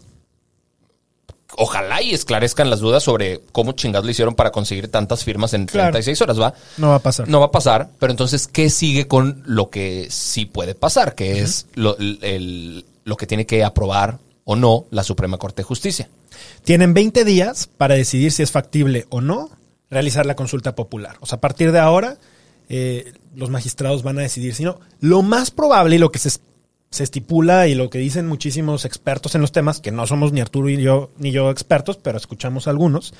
ojalá 1.57 2.01
y 2.01 2.11
esclarezcan 2.13 2.69
las 2.69 2.79
dudas 2.79 3.03
sobre 3.03 3.41
cómo 3.51 3.73
chingados 3.73 4.05
lo 4.05 4.11
hicieron 4.11 4.35
para 4.35 4.51
conseguir 4.51 4.87
tantas 4.89 5.23
firmas 5.23 5.53
en 5.53 5.65
Claro. 5.65 5.91
36 5.91 6.21
horas, 6.21 6.39
¿va? 6.39 6.53
No 6.77 6.89
va 6.89 6.95
a 6.95 6.99
pasar. 6.99 7.27
No 7.27 7.39
va 7.39 7.47
a 7.47 7.51
pasar, 7.51 7.89
pero 7.99 8.11
entonces, 8.11 8.47
¿qué 8.47 8.69
sigue 8.69 9.07
con 9.07 9.43
lo 9.45 9.69
que 9.69 10.07
sí 10.09 10.45
puede 10.45 10.75
pasar? 10.75 11.13
Que 11.13 11.41
es 11.41 11.67
lo, 11.75 11.97
el- 11.97 12.85
lo 13.03 13.17
que 13.17 13.27
tiene 13.27 13.45
que 13.45 13.63
aprobar 13.63 14.19
o 14.45 14.55
no 14.55 14.85
la 14.91 15.03
Suprema 15.03 15.37
Corte 15.37 15.61
de 15.61 15.65
Justicia. 15.65 16.09
Tienen 16.63 16.93
20 16.93 17.23
días 17.25 17.67
para 17.77 17.95
decidir 17.95 18.31
si 18.31 18.43
es 18.43 18.51
factible 18.51 19.05
o 19.09 19.21
no 19.21 19.49
realizar 19.89 20.25
la 20.25 20.35
consulta 20.35 20.75
popular. 20.75 21.17
O 21.19 21.25
sea, 21.25 21.37
a 21.37 21.41
partir 21.41 21.71
de 21.71 21.79
ahora, 21.79 22.17
eh, 22.69 23.13
los 23.35 23.49
magistrados 23.49 24.03
van 24.03 24.19
a 24.19 24.21
decidir 24.21 24.55
si 24.55 24.63
no. 24.63 24.79
Lo 24.99 25.21
más 25.21 25.51
probable 25.51 25.95
y 25.95 25.99
lo 25.99 26.11
que 26.11 26.19
se, 26.19 26.29
se 26.89 27.03
estipula 27.03 27.67
y 27.67 27.75
lo 27.75 27.89
que 27.89 27.97
dicen 27.99 28.27
muchísimos 28.27 28.85
expertos 28.85 29.35
en 29.35 29.41
los 29.41 29.51
temas, 29.51 29.79
que 29.81 29.91
no 29.91 30.07
somos 30.07 30.31
ni 30.31 30.39
Arturo 30.41 30.69
y 30.69 30.81
yo, 30.81 31.11
ni 31.17 31.31
yo 31.31 31.49
expertos, 31.49 31.97
pero 31.97 32.17
escuchamos 32.17 32.67
algunos, 32.67 33.13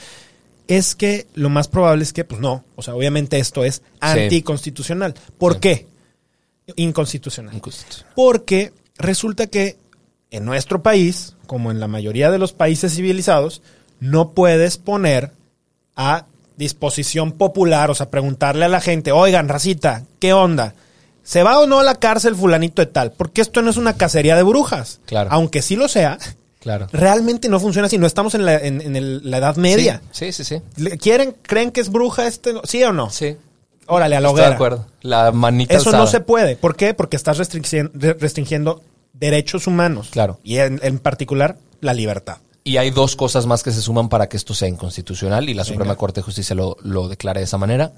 es 0.68 0.96
que 0.96 1.28
lo 1.34 1.50
más 1.50 1.68
probable 1.68 2.04
es 2.04 2.14
que, 2.14 2.24
pues 2.24 2.40
no. 2.40 2.64
O 2.78 2.82
sea, 2.82 2.96
obviamente 2.96 3.40
esto 3.40 3.66
es 3.66 3.82
anticonstitucional. 4.00 5.16
¿Por 5.38 5.56
Sí. 5.56 5.60
qué? 5.60 5.88
Inconstitucional. 6.78 7.60
Porque 8.16 8.72
resulta 8.98 9.48
que 9.48 9.76
en 10.32 10.46
nuestro 10.46 10.82
país, 10.82 11.36
como 11.46 11.70
en 11.72 11.80
la 11.80 11.88
mayoría 11.88 12.32
de 12.32 12.40
los 12.40 12.54
países 12.54 12.96
civilizados, 12.96 13.62
no 14.00 14.32
puedes 14.32 14.78
poner 14.78 15.32
a 15.96 16.26
disposición 16.58 17.34
popular, 17.34 17.92
o 17.92 17.96
sea, 17.96 18.10
preguntarle 18.10 18.66
a 18.66 18.70
la 18.70 18.82
gente, 18.82 19.12
oigan, 19.12 19.48
racita, 19.50 20.04
¿qué 20.20 20.34
onda? 20.34 20.74
¿Se 21.24 21.44
va 21.44 21.60
o 21.60 21.68
no 21.68 21.80
a 21.80 21.84
la 21.84 21.96
cárcel 21.96 22.36
fulanito 22.36 22.82
de 22.82 22.88
tal? 22.88 23.12
Porque 23.12 23.42
esto 23.42 23.62
no 23.62 23.70
es 23.70 23.78
una 23.78 23.96
cacería 23.98 24.36
de 24.36 24.44
brujas. 24.44 25.00
Claro. 25.06 25.30
Aunque 25.32 25.62
sí 25.62 25.76
lo 25.76 25.88
sea, 25.88 26.18
Claro. 26.60 26.88
realmente 26.92 27.48
no 27.50 27.60
funciona 27.60 27.86
así. 27.88 27.98
No 27.98 28.08
estamos 28.08 28.34
en 28.36 28.46
la, 28.46 28.58
en- 28.58 28.82
en 28.82 28.96
el- 28.96 29.22
la 29.30 29.38
Edad 29.38 29.56
Media. 29.58 30.02
Sí, 30.12 30.32
sí, 30.32 30.44
sí. 30.44 30.62
¿Le- 30.78 30.98
¿Quieren, 30.98 31.36
creen 31.44 31.72
que 31.72 31.82
es 31.82 31.90
bruja 31.92 32.28
este? 32.28 32.54
¿Sí 32.64 32.84
o 32.84 32.92
no? 32.94 33.10
Sí. 33.10 33.36
Órale, 33.88 34.16
a 34.16 34.20
la 34.22 34.28
Estoy 34.30 34.34
hoguera. 34.34 34.50
de 34.50 34.56
acuerdo. 34.56 34.88
La 35.02 35.32
manita 35.32 35.76
Eso 35.76 35.92
no 35.92 36.08
se 36.08 36.22
puede. 36.22 36.56
¿Por 36.56 36.76
qué? 36.76 36.94
Porque 36.94 37.18
estás 37.18 37.38
restringi- 37.40 37.92
re- 37.94 38.14
restringiendo 38.14 38.82
derechos 39.22 39.68
humanos. 39.68 40.10
Claro. 40.12 40.40
Y 40.44 40.58
en, 40.58 40.82
en 40.84 41.00
particular, 41.00 41.58
la 41.80 41.94
libertad. 41.94 42.40
Y 42.66 42.78
hay 42.78 42.92
dos 42.92 43.16
cosas 43.16 43.46
más 43.46 43.64
que 43.64 43.72
se 43.72 43.82
suman 43.82 44.10
para 44.10 44.28
que 44.28 44.36
esto 44.36 44.54
sea 44.54 44.68
inconstitucional 44.68 45.48
y 45.50 45.54
la 45.54 45.64
Suprema 45.64 45.96
Corte 45.96 46.20
de 46.20 46.26
Justicia 46.26 46.56
lo, 46.56 46.76
lo 46.84 47.08
declara 47.08 47.40
de 47.40 47.46
esa 47.46 47.58
manera. 47.58 47.94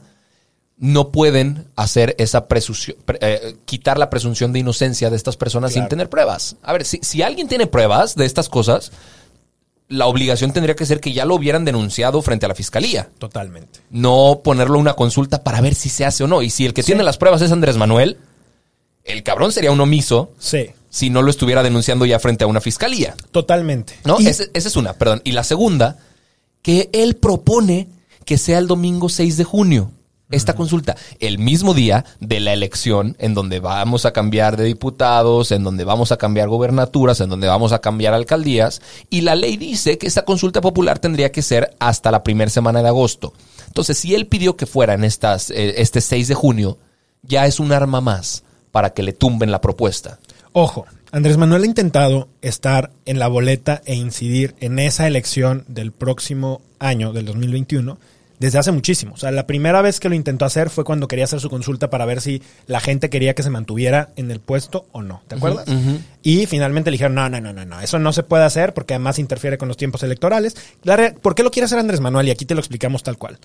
No 0.77 1.11
pueden 1.11 1.65
hacer 1.75 2.15
esa 2.17 2.47
presunción, 2.47 2.97
pre- 3.05 3.19
eh, 3.21 3.55
quitar 3.65 3.97
la 3.97 4.09
presunción 4.09 4.53
de 4.53 4.59
inocencia 4.59 5.09
de 5.09 5.15
estas 5.15 5.37
personas 5.37 5.73
sin 5.73 5.87
tener 5.87 6.09
pruebas. 6.09 6.55
A 6.63 6.73
ver, 6.73 6.83
si, 6.85 6.99
si 7.01 7.21
alguien 7.21 7.47
tiene 7.47 7.67
pruebas 7.67 8.15
de 8.15 8.25
estas 8.25 8.49
cosas, 8.49 8.91
la 9.89 10.07
obligación 10.07 10.51
tendría 10.51 10.75
que 10.75 10.85
ser 10.85 10.99
que 10.99 11.13
ya 11.13 11.25
lo 11.25 11.35
hubieran 11.35 11.65
denunciado 11.65 12.21
frente 12.21 12.45
a 12.45 12.49
la 12.49 12.55
fiscalía. 12.55 13.09
Totalmente. 13.19 13.81
No 13.91 14.41
ponerlo 14.43 14.77
a 14.77 14.81
una 14.81 14.93
consulta 14.93 15.43
para 15.43 15.61
ver 15.61 15.75
si 15.75 15.89
se 15.89 16.05
hace 16.05 16.23
o 16.23 16.27
no. 16.27 16.41
Y 16.41 16.49
si 16.49 16.65
el 16.65 16.73
que 16.73 16.83
tiene 16.83 17.03
las 17.03 17.17
pruebas 17.17 17.41
es 17.41 17.51
Andrés 17.51 17.77
Manuel, 17.77 18.17
el 19.03 19.21
cabrón 19.23 19.51
sería 19.51 19.71
un 19.71 19.81
omiso 19.81 20.31
Sí, 20.39 20.69
si 20.93 21.09
no 21.09 21.23
lo 21.23 21.31
estuviera 21.31 21.63
denunciando 21.63 22.05
ya 22.05 22.19
frente 22.19 22.43
a 22.43 22.47
una 22.47 22.61
fiscalía. 22.61 23.15
totalmente. 23.31 23.95
¿No? 24.05 24.21
Y- 24.21 24.27
esa 24.27 24.45
es 24.53 24.75
una, 24.75 24.93
perdón. 24.93 25.21
Y 25.23 25.31
la 25.31 25.43
segunda, 25.43 25.97
que 26.61 26.91
él 26.93 27.15
propone 27.15 27.87
que 28.25 28.37
sea 28.37 28.59
el 28.59 28.67
domingo 28.67 29.09
6 29.09 29.37
de 29.37 29.43
junio. 29.43 29.91
Esta 30.29 30.53
consulta, 30.53 30.95
el 31.19 31.39
mismo 31.39 31.73
día 31.73 32.05
de 32.19 32.39
la 32.39 32.53
elección, 32.53 33.15
en 33.19 33.33
donde 33.33 33.59
vamos 33.59 34.05
a 34.05 34.13
cambiar 34.13 34.55
de 34.55 34.65
diputados, 34.65 35.51
en 35.51 35.63
donde 35.63 35.83
vamos 35.83 36.11
a 36.11 36.17
cambiar 36.17 36.47
gobernaturas, 36.47 37.19
en 37.21 37.29
donde 37.29 37.47
vamos 37.47 37.71
a 37.71 37.79
cambiar 37.79 38.13
alcaldías, 38.13 38.81
y 39.09 39.21
la 39.21 39.33
ley 39.35 39.57
dice 39.57 39.97
que 39.97 40.05
esta 40.07 40.25
consulta 40.25 40.61
popular 40.61 40.99
tendría 40.99 41.31
que 41.31 41.41
ser 41.41 41.75
hasta 41.79 42.11
la 42.11 42.23
primera 42.23 42.49
semana 42.51 42.81
de 42.83 42.87
agosto. 42.89 43.33
Entonces, 43.67 43.97
si 43.97 44.13
él 44.13 44.27
pidió 44.27 44.55
que 44.57 44.65
fuera 44.67 44.93
en 44.93 45.03
estas, 45.03 45.49
eh, 45.49 45.75
este 45.77 46.01
6 46.01 46.27
de 46.27 46.35
junio, 46.35 46.77
ya 47.23 47.45
es 47.47 47.59
un 47.59 47.71
arma 47.71 47.99
más 47.99 48.43
para 48.71 48.91
que 48.91 49.03
le 49.03 49.13
tumben 49.13 49.51
la 49.51 49.59
propuesta. 49.61 50.19
Ojo, 50.55 50.85
Andrés 51.11 51.37
Manuel 51.37 51.63
ha 51.63 51.65
intentado 51.65 52.29
estar 52.43 52.91
en 53.05 53.17
la 53.17 53.27
boleta 53.27 53.81
e 53.85 53.95
incidir 53.95 54.53
en 54.59 54.77
esa 54.77 55.07
elección 55.07 55.65
del 55.67 55.91
próximo 55.91 56.61
año, 56.77 57.11
del 57.11 57.25
2021, 57.25 57.97
desde 58.37 58.59
hace 58.59 58.71
muchísimo. 58.71 59.15
O 59.15 59.17
sea, 59.17 59.31
la 59.31 59.47
primera 59.47 59.81
vez 59.81 59.99
que 59.99 60.09
lo 60.09 60.15
intentó 60.15 60.45
hacer 60.45 60.69
fue 60.69 60.83
cuando 60.83 61.07
quería 61.07 61.25
hacer 61.25 61.39
su 61.39 61.49
consulta 61.49 61.89
para 61.89 62.05
ver 62.05 62.21
si 62.21 62.43
la 62.67 62.79
gente 62.79 63.09
quería 63.09 63.33
que 63.33 63.41
se 63.41 63.49
mantuviera 63.49 64.09
en 64.15 64.29
el 64.29 64.41
puesto 64.41 64.85
o 64.91 65.01
no. 65.01 65.23
¿Te 65.27 65.35
acuerdas? 65.35 65.65
Y 66.21 66.45
finalmente 66.45 66.91
le 66.91 66.95
dijeron, 66.95 67.15
no, 67.15 67.27
no, 67.29 67.41
no, 67.41 67.51
no, 67.51 67.65
no, 67.65 67.81
eso 67.81 67.97
no 67.97 68.13
se 68.13 68.21
puede 68.21 68.43
hacer 68.43 68.75
porque 68.75 68.93
además 68.93 69.17
interfiere 69.17 69.57
con 69.57 69.67
los 69.67 69.77
tiempos 69.77 70.03
electorales. 70.03 70.55
¿Por 71.21 71.33
qué 71.33 71.41
lo 71.41 71.49
quiere 71.49 71.65
hacer 71.65 71.79
Andrés 71.79 71.99
Manuel? 71.99 72.27
Y 72.27 72.31
aquí 72.31 72.45
te 72.45 72.53
lo 72.53 72.59
explicamos 72.59 73.01
tal 73.01 73.17
cual. 73.17 73.39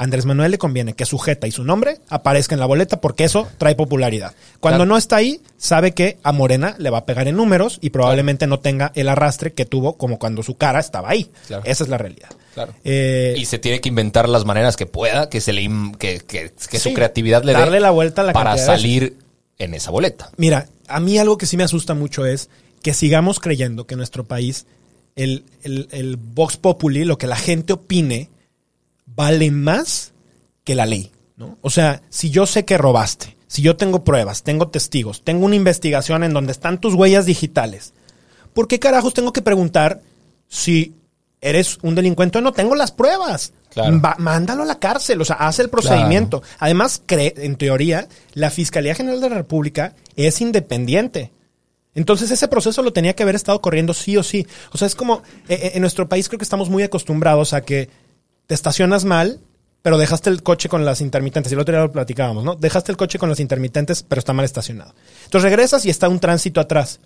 A 0.00 0.04
Andrés 0.04 0.24
Manuel 0.24 0.50
le 0.50 0.56
conviene 0.56 0.94
que 0.94 1.04
su 1.04 1.18
jeta 1.18 1.46
y 1.46 1.50
su 1.50 1.62
nombre 1.62 1.98
aparezca 2.08 2.54
en 2.54 2.60
la 2.60 2.64
boleta 2.64 3.02
porque 3.02 3.24
eso 3.24 3.46
trae 3.58 3.74
popularidad. 3.74 4.32
Cuando 4.58 4.78
Claro. 4.78 4.88
no 4.88 4.96
está 4.96 5.16
ahí, 5.16 5.42
sabe 5.58 5.92
que 5.92 6.16
a 6.22 6.32
Morena 6.32 6.74
le 6.78 6.88
va 6.88 6.98
a 6.98 7.04
pegar 7.04 7.28
en 7.28 7.36
números 7.36 7.78
y 7.82 7.90
probablemente 7.90 8.46
no 8.46 8.60
tenga 8.60 8.92
el 8.94 9.10
arrastre 9.10 9.52
que 9.52 9.66
tuvo 9.66 9.98
como 9.98 10.18
cuando 10.18 10.42
su 10.42 10.54
cara 10.56 10.80
estaba 10.80 11.10
ahí. 11.10 11.30
Claro. 11.48 11.62
Esa 11.66 11.84
es 11.84 11.90
la 11.90 11.98
realidad. 11.98 12.30
Eh, 12.82 13.34
y 13.36 13.44
se 13.44 13.58
tiene 13.58 13.80
que 13.82 13.90
inventar 13.90 14.26
las 14.28 14.44
maneras 14.46 14.76
que 14.76 14.86
pueda, 14.86 15.28
que 15.28 15.40
se 15.42 15.52
le 15.52 15.68
que, 15.98 16.20
que- 16.20 16.50
que 16.70 16.78
su 16.78 16.94
creatividad 16.94 17.44
le 17.44 17.52
dé 17.52 17.58
darle 17.58 17.80
la 17.80 17.90
vuelta 17.90 18.22
a 18.22 18.24
la 18.24 18.32
para 18.32 18.56
salir 18.56 19.18
en 19.58 19.74
esa 19.74 19.90
boleta. 19.90 20.30
Mira, 20.38 20.66
a 20.88 20.98
mí 21.00 21.18
algo 21.18 21.36
que 21.36 21.44
sí 21.46 21.56
me 21.58 21.64
asusta 21.64 21.92
mucho 21.92 22.24
es 22.24 22.48
que 22.82 22.94
sigamos 22.94 23.38
creyendo 23.38 23.86
que 23.86 23.94
en 23.94 23.98
nuestro 23.98 24.24
país 24.24 24.64
el, 25.14 25.44
el, 25.62 25.88
el 25.92 26.16
Vox 26.16 26.56
Populi, 26.56 27.04
lo 27.04 27.18
que 27.18 27.26
la 27.26 27.36
gente 27.36 27.74
opine, 27.74 28.30
vale 29.14 29.50
más 29.50 30.12
que 30.64 30.74
la 30.74 30.86
ley. 30.86 31.10
¿no? 31.36 31.58
O 31.62 31.70
sea, 31.70 32.02
si 32.10 32.30
yo 32.30 32.46
sé 32.46 32.64
que 32.64 32.78
robaste, 32.78 33.36
si 33.46 33.62
yo 33.62 33.76
tengo 33.76 34.04
pruebas, 34.04 34.42
tengo 34.42 34.68
testigos, 34.68 35.24
tengo 35.24 35.46
una 35.46 35.56
investigación 35.56 36.22
en 36.22 36.32
donde 36.32 36.52
están 36.52 36.80
tus 36.80 36.94
huellas 36.94 37.26
digitales, 37.26 37.94
¿por 38.52 38.68
qué 38.68 38.78
carajos 38.78 39.14
tengo 39.14 39.32
que 39.32 39.42
preguntar 39.42 40.00
si 40.48 40.94
eres 41.40 41.78
un 41.82 41.94
delincuente 41.94 42.38
o 42.38 42.40
no? 42.42 42.52
Tengo 42.52 42.74
las 42.74 42.92
pruebas. 42.92 43.52
Claro. 43.70 44.00
Va- 44.00 44.16
mándalo 44.18 44.64
a 44.64 44.66
la 44.66 44.78
cárcel, 44.80 45.20
o 45.20 45.24
sea, 45.24 45.36
haz 45.36 45.60
el 45.60 45.70
procedimiento. 45.70 46.42
Además, 46.58 47.00
cree, 47.06 47.32
en 47.38 47.56
teoría, 47.56 48.08
la 48.34 48.50
Fiscalía 48.50 48.94
General 48.96 49.20
de 49.20 49.30
la 49.30 49.36
República 49.36 49.94
es 50.16 50.40
independiente. 50.40 51.32
Entonces 51.94 52.30
ese 52.30 52.48
proceso 52.48 52.82
lo 52.82 52.92
tenía 52.92 53.14
que 53.14 53.22
haber 53.22 53.34
estado 53.36 53.60
corriendo 53.60 53.94
sí 53.94 54.16
o 54.16 54.22
sí. 54.22 54.46
O 54.72 54.78
sea, 54.78 54.86
es 54.86 54.94
como, 54.94 55.22
eh, 55.48 55.54
eh, 55.62 55.70
en 55.74 55.80
nuestro 55.80 56.08
país 56.08 56.28
creo 56.28 56.38
que 56.38 56.44
estamos 56.44 56.68
muy 56.68 56.82
acostumbrados 56.82 57.52
a 57.52 57.62
que 57.62 57.88
te 58.50 58.54
estacionas 58.54 59.04
mal, 59.04 59.38
pero 59.80 59.96
dejaste 59.96 60.28
el 60.28 60.42
coche 60.42 60.68
con 60.68 60.84
las 60.84 61.00
intermitentes. 61.00 61.52
Y 61.52 61.54
el 61.54 61.60
otro 61.60 61.72
día 61.72 61.84
lo 61.84 61.92
platicábamos, 61.92 62.42
¿no? 62.42 62.56
Dejaste 62.56 62.90
el 62.90 62.98
coche 62.98 63.16
con 63.16 63.28
las 63.28 63.38
intermitentes, 63.38 64.02
pero 64.02 64.18
está 64.18 64.32
mal 64.32 64.44
estacionado. 64.44 64.92
Entonces 65.22 65.48
regresas 65.48 65.86
y 65.86 65.90
está 65.90 66.08
un 66.08 66.18
tránsito 66.18 66.60
atrás. 66.60 66.98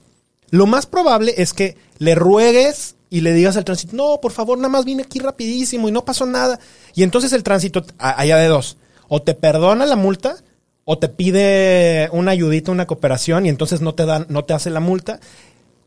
Lo 0.49 0.65
más 0.65 0.87
probable 0.87 1.35
es 1.37 1.53
que 1.53 1.77
le 1.99 2.15
ruegues 2.15 2.97
y 3.11 3.21
le 3.21 3.35
digas 3.35 3.59
al 3.59 3.67
tránsito, 3.67 3.95
no, 3.95 4.23
por 4.23 4.33
favor, 4.33 4.57
nada 4.57 4.71
más 4.71 4.87
vine 4.87 5.03
aquí 5.03 5.19
rapidísimo 5.19 5.87
y 5.87 5.93
no 5.93 6.07
pasó 6.07 6.25
nada. 6.25 6.59
Y 6.95 7.03
entonces 7.03 7.35
el 7.35 7.43
tránsito, 7.43 7.85
allá 7.99 8.39
de 8.39 8.49
dos, 8.49 8.79
o 9.09 9.21
te 9.21 9.35
perdona 9.35 9.85
la 9.85 9.97
multa 9.97 10.37
o 10.87 10.97
te 10.97 11.11
pide 11.11 12.09
una 12.11 12.31
ayudita, 12.31 12.73
una 12.73 12.87
cooperación 12.87 13.45
y 13.45 13.51
entonces 13.51 13.83
no 13.83 13.95
te 13.95 14.07
dan, 14.07 14.25
no 14.31 14.47
te 14.47 14.55
hace 14.55 14.71
la 14.71 14.81
multa 14.81 15.21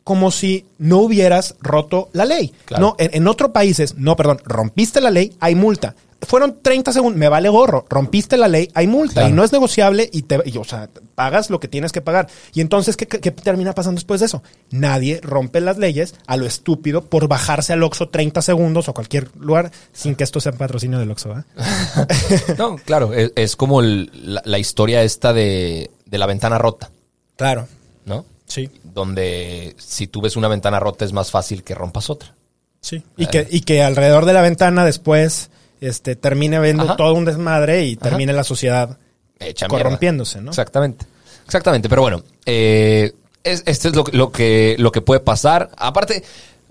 como 0.07 0.31
si 0.31 0.65
no 0.77 0.99
hubieras 0.99 1.55
roto 1.59 2.07
la 2.13 2.23
ley. 2.23 2.53
Claro. 2.63 2.81
No, 2.81 2.95
en, 2.97 3.09
en 3.13 3.27
otros 3.27 3.51
países, 3.51 3.95
no, 3.97 4.15
perdón, 4.15 4.39
rompiste 4.45 5.01
la 5.01 5.09
ley, 5.11 5.35
hay 5.41 5.53
multa. 5.53 5.95
Fueron 6.21 6.59
30 6.61 6.93
segundos, 6.93 7.19
me 7.19 7.27
vale 7.27 7.49
gorro, 7.49 7.85
rompiste 7.89 8.37
la 8.37 8.47
ley, 8.47 8.71
hay 8.73 8.87
multa 8.87 9.15
Claro. 9.15 9.29
y 9.29 9.33
no 9.33 9.43
es 9.43 9.51
negociable 9.51 10.09
y 10.11 10.21
te, 10.21 10.39
y, 10.45 10.57
o 10.57 10.63
sea, 10.63 10.89
pagas 11.13 11.49
lo 11.49 11.59
que 11.59 11.67
tienes 11.67 11.91
que 11.91 11.99
pagar. 11.99 12.29
Y 12.53 12.61
entonces, 12.61 12.95
¿qué, 12.95 13.05
qué, 13.05 13.19
qué 13.19 13.31
termina 13.31 13.73
pasando 13.73 13.99
después 13.99 14.21
de 14.21 14.27
eso? 14.27 14.41
Nadie 14.71 15.19
rompe 15.21 15.59
las 15.59 15.77
leyes 15.77 16.15
a 16.25 16.37
lo 16.37 16.45
estúpido 16.45 17.01
por 17.03 17.27
bajarse 17.27 17.73
al 17.73 17.83
Oxxo 17.83 18.07
30 18.07 18.41
segundos 18.41 18.87
o 18.87 18.93
cualquier 18.93 19.29
lugar 19.37 19.71
sin 19.91 20.15
que 20.15 20.23
esto 20.23 20.39
sea 20.39 20.53
patrocinio 20.53 20.99
del 20.99 21.11
Oxxo, 21.11 21.37
¿eh? 21.37 21.43
No, 22.57 22.77
claro, 22.77 23.13
es, 23.13 23.33
es 23.35 23.55
como 23.57 23.81
el- 23.81 24.09
la, 24.13 24.41
la 24.45 24.57
historia 24.57 25.03
esta 25.03 25.33
de, 25.33 25.91
de 26.05 26.17
la 26.17 26.25
ventana 26.27 26.57
rota, 26.57 26.89
Claro. 27.35 27.67
¿no? 28.05 28.25
Sí, 28.47 28.69
Donde 28.83 29.75
si 29.77 30.07
tú 30.07 30.21
ves 30.21 30.35
una 30.37 30.47
ventana 30.47 30.79
rota 30.79 31.03
es 31.05 31.11
más 31.13 31.29
fácil 31.31 31.63
que 31.63 31.75
rompas 31.75 32.09
otra. 32.09 32.33
sí. 32.81 33.03
Y 33.17 33.27
que, 33.27 33.45
y 33.49 33.61
que 33.61 33.83
alrededor 33.83 34.25
de 34.25 34.33
la 34.33 34.41
ventana 34.41 34.85
después 34.85 35.49
este, 35.81 36.15
termine 36.15 36.59
viendo 36.59 36.83
Ajá. 36.83 36.95
todo 36.95 37.13
un 37.13 37.25
desmadre 37.25 37.85
y 37.85 37.95
termine 37.97 38.31
la 38.33 38.43
sociedad 38.45 38.97
Hecha 39.39 39.67
corrompiéndose, 39.67 40.41
¿no? 40.41 40.49
Exactamente. 40.51 41.05
Exactamente. 41.45 41.89
Pero 41.89 42.01
bueno, 42.01 42.23
eh, 42.45 43.13
es- 43.43 43.63
esto 43.67 43.89
es 43.89 43.95
lo, 43.95 44.05
lo 44.11 44.31
que, 44.31 44.75
lo 44.79 44.91
que 44.91 45.01
puede 45.01 45.19
pasar. 45.19 45.69
Aparte, 45.77 46.23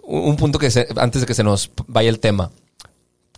un 0.02 0.30
un 0.30 0.37
punto 0.37 0.59
que 0.59 0.71
se- 0.71 0.88
antes 0.97 1.21
de 1.21 1.26
que 1.26 1.35
se 1.35 1.45
nos 1.45 1.71
vaya 1.87 2.09
el 2.09 2.18
tema. 2.21 2.50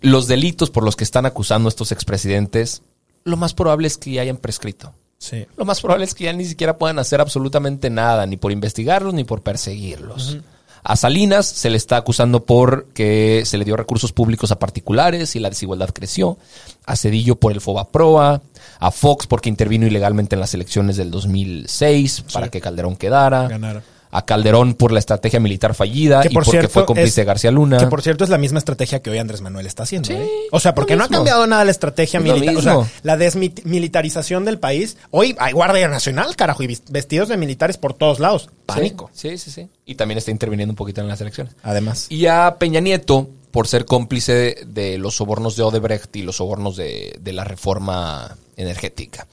Los 0.00 0.28
delitos 0.28 0.70
por 0.70 0.84
los 0.84 0.94
que 0.96 1.04
están 1.04 1.26
acusando 1.26 1.68
a 1.68 1.70
estos 1.70 1.90
expresidentes, 1.92 2.82
lo 3.24 3.36
más 3.36 3.52
probable 3.52 3.88
es 3.88 3.98
que 3.98 4.12
ya 4.12 4.22
hayan 4.22 4.36
prescrito. 4.36 4.94
Sí. 5.18 5.46
Lo 5.56 5.64
más 5.64 5.80
probable 5.80 6.04
es 6.04 6.14
que 6.14 6.24
ya 6.24 6.32
ni 6.32 6.44
siquiera 6.44 6.78
puedan 6.78 6.98
hacer 6.98 7.20
absolutamente 7.20 7.90
nada, 7.90 8.24
ni 8.26 8.36
por 8.36 8.52
investigarlos, 8.52 9.14
ni 9.14 9.24
por 9.24 9.42
perseguirlos. 9.42 10.38
A 10.84 10.96
Salinas 10.96 11.46
se 11.46 11.70
le 11.70 11.76
está 11.76 11.96
acusando 11.96 12.44
por 12.44 12.86
que 12.94 13.42
se 13.44 13.58
le 13.58 13.64
dio 13.64 13.76
recursos 13.76 14.12
públicos 14.12 14.52
a 14.52 14.58
particulares 14.58 15.36
y 15.36 15.40
la 15.40 15.50
desigualdad 15.50 15.90
creció. 15.92 16.38
A 16.86 16.96
Cedillo 16.96 17.36
por 17.36 17.52
el 17.52 17.60
Fobaproa. 17.60 18.40
A 18.78 18.90
Fox 18.90 19.26
porque 19.26 19.48
intervino 19.48 19.86
ilegalmente 19.86 20.36
en 20.36 20.40
las 20.40 20.54
elecciones 20.54 20.96
del 20.96 21.10
2006 21.10 22.24
para 22.32 22.48
que 22.48 22.60
Calderón 22.60 22.96
quedara. 22.96 23.48
Ganara. 23.48 23.82
A 24.10 24.24
Calderón 24.24 24.74
por 24.74 24.90
la 24.92 24.98
estrategia 24.98 25.38
militar 25.38 25.74
fallida 25.74 26.22
Que 26.22 26.28
y 26.28 26.30
por 26.34 26.44
porque 26.44 26.58
cierto 26.58 26.70
fue 26.72 26.86
cómplice 26.86 27.08
es- 27.08 27.16
de 27.16 27.24
García 27.24 27.50
Luna. 27.50 27.76
Que 27.78 27.86
por 27.88 28.00
cierto 28.02 28.24
es 28.24 28.30
la 28.30 28.38
misma 28.38 28.58
estrategia 28.58 29.00
que 29.02 29.10
hoy 29.10 29.18
Andrés 29.18 29.40
Manuel 29.42 29.66
está 29.66 29.82
haciendo. 29.82 30.08
Sí, 30.08 30.14
¿eh? 30.14 30.28
O 30.50 30.60
sea, 30.60 30.74
porque 30.74 30.96
no 30.96 31.04
ha 31.04 31.08
cambiado 31.08 31.46
nada 31.46 31.64
la 31.64 31.70
estrategia 31.70 32.18
Es 32.18 32.24
militar. 32.24 32.56
O 32.56 32.62
sea, 32.62 32.78
la 33.02 33.16
desmilitarización 33.16 34.44
del 34.44 34.58
país. 34.58 34.96
Hoy 35.10 35.36
hay 35.38 35.52
Guardia 35.52 35.88
Nacional, 35.88 36.34
carajo, 36.36 36.62
y 36.62 36.78
vestidos 36.90 37.28
de 37.28 37.36
militares 37.36 37.76
por 37.76 37.94
todos 37.94 38.18
lados. 38.20 38.48
Pánico. 38.66 39.10
Sí, 39.12 39.30
sí, 39.30 39.38
sí, 39.38 39.50
sí. 39.50 39.68
Y 39.86 39.94
también 39.94 40.18
está 40.18 40.30
interviniendo 40.30 40.72
un 40.72 40.76
poquito 40.76 41.00
en 41.00 41.08
las 41.08 41.20
elecciones. 41.20 41.54
Además. 41.62 42.06
Y 42.08 42.26
a 42.26 42.56
Peña 42.58 42.80
Nieto 42.80 43.28
por 43.50 43.66
ser 43.68 43.84
cómplice 43.86 44.32
de, 44.34 44.64
de 44.66 44.98
los 44.98 45.16
sobornos 45.16 45.56
de 45.56 45.62
Odebrecht 45.62 46.14
y 46.16 46.22
los 46.22 46.36
sobornos 46.36 46.76
de, 46.76 47.16
de 47.20 47.32
la 47.32 47.44
reforma 47.44 48.36
energética. 48.56 49.26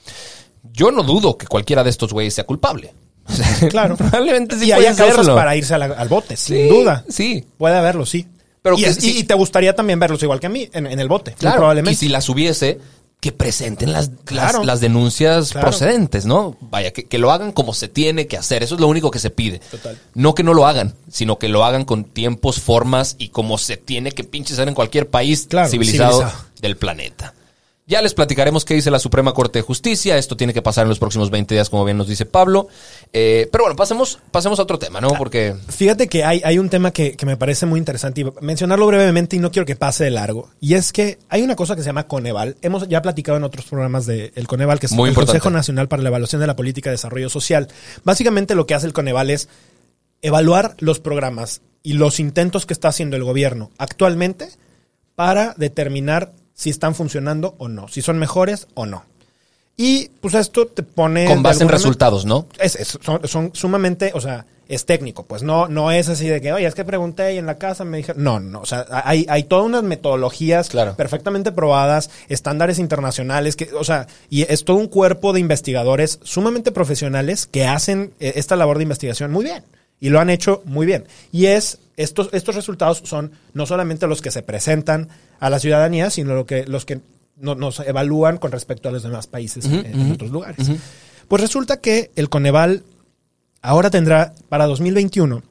Yo 0.73 0.91
no 0.91 1.03
dudo 1.03 1.37
que 1.37 1.47
cualquiera 1.47 1.83
de 1.83 1.89
estos 1.89 2.11
güeyes 2.13 2.33
sea 2.33 2.45
culpable. 2.45 2.93
Claro. 3.69 3.97
Probablemente 3.97 4.57
sí 4.59 4.65
y 4.67 4.71
hay 4.71 4.93
causas 4.95 5.27
para 5.29 5.55
irse 5.55 5.77
la- 5.77 5.85
al 5.85 6.07
bote, 6.09 6.37
sin 6.37 6.67
duda. 6.69 7.03
Sí. 7.09 7.45
Puede 7.57 7.75
haberlo, 7.75 8.05
sí. 8.05 8.27
Pero 8.61 8.77
y, 8.77 8.83
que 8.83 8.89
es- 8.89 8.95
sí- 8.97 9.13
y- 9.15 9.19
y 9.19 9.23
te 9.23 9.33
gustaría 9.33 9.75
también 9.75 9.99
verlos 9.99 10.21
igual 10.23 10.39
que 10.39 10.47
a 10.47 10.49
mí, 10.49 10.69
en, 10.73 10.87
en 10.87 10.99
el 10.99 11.07
bote. 11.07 11.33
Claro. 11.33 11.57
probablemente. 11.57 11.93
Y 11.93 11.95
si 11.95 12.09
las 12.09 12.27
hubiese, 12.29 12.79
que 13.19 13.31
presenten 13.31 13.91
las, 13.91 14.11
Claro. 14.25 14.59
las, 14.59 14.67
las 14.67 14.79
denuncias 14.81 15.51
Claro. 15.51 15.67
procedentes, 15.67 16.25
¿no? 16.27 16.57
Vaya, 16.61 16.91
que, 16.91 17.05
que 17.05 17.17
lo 17.17 17.31
hagan 17.31 17.51
como 17.51 17.73
se 17.73 17.87
tiene 17.87 18.27
que 18.27 18.37
hacer. 18.37 18.61
Eso 18.61 18.75
es 18.75 18.81
lo 18.81 18.87
único 18.87 19.09
que 19.09 19.17
se 19.19 19.31
pide. 19.31 19.59
Total. 19.71 19.97
No 20.13 20.35
que 20.35 20.43
no 20.43 20.53
lo 20.53 20.67
hagan, 20.67 20.93
sino 21.11 21.39
que 21.39 21.47
lo 21.47 21.63
hagan 21.65 21.85
con 21.85 22.03
tiempos, 22.03 22.59
formas 22.59 23.15
y 23.17 23.29
como 23.29 23.57
se 23.57 23.77
tiene 23.77 24.11
que 24.11 24.23
pinche 24.23 24.53
hacer 24.53 24.67
en 24.67 24.75
cualquier 24.75 25.09
país 25.09 25.47
Claro, 25.49 25.69
civilizado, 25.69 26.19
civilizado. 26.19 26.45
del 26.61 26.77
planeta. 26.77 27.33
Ya 27.87 28.01
les 28.01 28.15
platicaremos 28.15 28.65
qué 28.65 28.73
dice 28.73 28.89
la 28.89 28.97
Suprema 28.97 29.33
Corte 29.33 29.59
de 29.59 29.63
Justicia. 29.63 30.17
Esto 30.17 30.35
tiene 30.35 30.53
que 30.53 30.63
pasar 30.63 30.83
en 30.83 30.89
los 30.89 30.97
próximos 30.97 31.29
20 31.29 31.53
días, 31.53 31.69
como 31.69 31.85
bien 31.85 31.97
nos 31.97 32.07
dice 32.07 32.25
Pablo. 32.25 32.67
Eh, 33.13 33.47
pero 33.51 33.65
bueno, 33.65 33.75
pasemos, 33.75 34.17
pasemos 34.31 34.57
a 34.57 34.63
otro 34.63 34.79
tema, 34.79 35.01
¿no? 35.01 35.09
Porque 35.09 35.55
Fíjate 35.69 36.07
que 36.07 36.23
hay, 36.23 36.41
hay 36.43 36.57
un 36.57 36.69
tema 36.69 36.89
que, 36.89 37.15
que 37.15 37.27
me 37.27 37.37
parece 37.37 37.67
muy 37.67 37.77
interesante 37.77 38.21
y 38.21 38.25
mencionarlo 38.41 38.87
brevemente 38.87 39.35
y 39.35 39.39
no 39.39 39.51
quiero 39.51 39.67
que 39.67 39.75
pase 39.75 40.03
de 40.03 40.09
largo. 40.09 40.49
Y 40.59 40.73
es 40.73 40.91
que 40.91 41.19
hay 41.29 41.43
una 41.43 41.55
cosa 41.55 41.75
que 41.75 41.83
se 41.83 41.87
llama 41.89 42.07
Coneval. 42.07 42.57
Hemos 42.63 42.87
ya 42.87 43.03
platicado 43.03 43.37
en 43.37 43.43
otros 43.43 43.65
programas 43.65 44.07
del 44.07 44.47
Coneval, 44.47 44.79
que 44.79 44.87
es 44.87 44.91
Muy 44.91 45.09
el 45.09 45.11
importante. 45.11 45.39
Consejo 45.39 45.51
Nacional 45.51 45.87
para 45.87 46.01
la 46.01 46.09
Evaluación 46.09 46.41
de 46.41 46.47
la 46.47 46.55
Política 46.55 46.89
de 46.89 46.95
Desarrollo 46.95 47.29
Social. 47.29 47.67
Básicamente 48.03 48.55
lo 48.55 48.65
que 48.65 48.73
hace 48.73 48.87
el 48.87 48.93
Coneval 48.93 49.29
es 49.29 49.47
evaluar 50.23 50.75
los 50.79 50.99
programas 50.99 51.61
y 51.83 51.93
los 51.93 52.19
intentos 52.19 52.65
que 52.65 52.73
está 52.73 52.87
haciendo 52.87 53.15
el 53.15 53.23
gobierno 53.23 53.69
actualmente 53.77 54.49
para 55.13 55.53
determinar 55.55 56.33
si 56.55 56.71
están 56.71 56.95
funcionando 56.95 57.53
o 57.59 57.67
no, 57.67 57.87
si 57.87 58.01
son 58.01 58.17
mejores 58.17 58.67
o 58.73 58.87
no. 58.87 59.03
Y 59.77 60.07
pues 60.21 60.33
esto 60.35 60.67
te 60.67 60.83
pone... 60.83 61.25
Con 61.27 61.43
base 61.43 61.63
en 61.63 61.69
resultados, 61.69 62.25
¿no? 62.25 62.47
es- 62.59 62.75
es- 62.77 62.97
son, 63.03 63.27
son 63.27 63.51
sumamente, 63.53 64.11
o 64.15 64.21
sea, 64.21 64.45
es 64.69 64.85
técnico, 64.85 65.23
pues 65.23 65.43
no, 65.43 65.67
no 65.67 65.91
es 65.91 66.07
así 66.09 66.27
de 66.29 66.39
que, 66.41 66.53
oye, 66.53 66.65
es 66.65 66.73
que 66.73 66.85
pregunté 66.85 67.35
y 67.35 67.37
en 67.37 67.45
la 67.45 67.57
casa 67.57 67.83
me 67.83 67.97
dijeron, 67.97 68.23
no, 68.23 68.39
no, 68.39 68.61
o 68.61 68.65
sea, 68.65 68.85
hay, 68.89 69.25
hay 69.29 69.43
todas 69.43 69.65
unas 69.65 69.83
metodologías 69.83 70.69
Claro. 70.69 70.95
perfectamente 70.95 71.51
probadas, 71.51 72.09
estándares 72.29 72.79
internacionales, 72.79 73.57
que, 73.57 73.69
o 73.73 73.83
sea, 73.83 74.07
y 74.29 74.43
es 74.43 74.63
todo 74.63 74.77
un 74.77 74.87
cuerpo 74.87 75.33
de 75.33 75.41
investigadores 75.41 76.19
sumamente 76.23 76.71
profesionales 76.71 77.45
que 77.45 77.67
hacen 77.67 78.13
eh, 78.21 78.33
esta 78.37 78.55
labor 78.55 78.77
de 78.77 78.83
investigación 78.83 79.29
muy 79.31 79.43
bien. 79.43 79.63
Y 79.99 80.09
lo 80.09 80.19
han 80.19 80.29
hecho 80.29 80.61
muy 80.65 80.85
bien. 80.85 81.05
Y 81.31 81.45
es, 81.47 81.79
estos, 81.95 82.29
estos 82.33 82.55
resultados 82.55 83.01
son 83.05 83.31
no 83.53 83.65
solamente 83.65 84.07
los 84.07 84.21
que 84.21 84.29
se 84.31 84.41
presentan 84.41 85.07
a 85.39 85.49
la 85.49 85.59
ciudadanía, 85.59 86.09
sino 86.09 86.33
lo 86.35 86.45
que, 86.45 86.65
los 86.65 86.85
que 86.85 87.01
no- 87.37 87.55
nos 87.55 87.79
evalúan 87.81 88.37
con 88.37 88.51
respecto 88.51 88.89
a 88.89 88.91
los 88.91 89.03
demás 89.03 89.27
países 89.27 89.65
en- 89.65 89.85
en, 89.85 90.11
otros 90.11 90.31
lugares. 90.31 90.69
Pues 91.27 91.41
resulta 91.41 91.81
que 91.81 92.11
el 92.15 92.29
Coneval 92.29 92.83
ahora 93.61 93.89
tendrá 93.89 94.33
para 94.49 94.65
2021, 94.67 95.41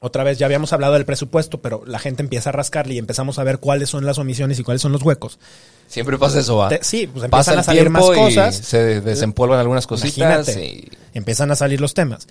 otra 0.00 0.24
vez 0.24 0.36
ya 0.38 0.46
habíamos 0.46 0.72
hablado 0.72 0.94
del 0.94 1.04
presupuesto, 1.04 1.62
pero 1.62 1.84
la 1.86 2.00
gente 2.00 2.22
empieza 2.22 2.48
a 2.50 2.52
rascarle 2.52 2.94
y 2.94 2.98
empezamos 2.98 3.38
a 3.38 3.44
ver 3.44 3.58
cuáles 3.58 3.88
son 3.88 4.04
las 4.04 4.18
omisiones 4.18 4.58
y 4.58 4.64
cuáles 4.64 4.82
son 4.82 4.90
los 4.90 5.02
huecos. 5.02 5.38
Siempre 5.86 6.18
pasa 6.18 6.40
eso, 6.40 6.56
va. 6.56 6.68
Te- 6.70 6.82
sí, 6.82 7.06
pues 7.06 7.24
empiezan 7.24 7.58
a 7.58 7.62
salir 7.62 7.88
más 7.88 8.02
tiempo 8.04 8.28
y 8.28 8.34
cosas. 8.34 8.56
se 8.56 9.00
desempolvan 9.00 9.60
algunas 9.60 9.86
cositas. 9.86 10.16
Imagínate, 10.48 10.66
y- 10.66 10.88
empiezan 11.14 11.52
a 11.52 11.56
salir 11.56 11.80
los 11.80 11.94
temas. 11.94 12.26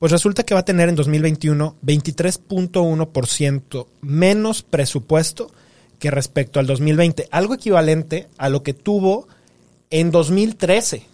Pues 0.00 0.10
resulta 0.10 0.42
que 0.42 0.54
va 0.54 0.60
a 0.60 0.64
tener 0.64 0.88
en 0.88 0.96
2021 0.96 1.76
23.1% 1.80 3.86
menos 4.00 4.62
presupuesto 4.62 5.52
que 6.02 6.10
respecto 6.10 6.58
al 6.58 6.66
2020, 6.66 7.28
algo 7.30 7.54
equivalente 7.54 8.26
a 8.36 8.48
lo 8.48 8.64
que 8.64 8.74
tuvo 8.74 9.28
en 9.88 10.10
2013. 10.10 11.06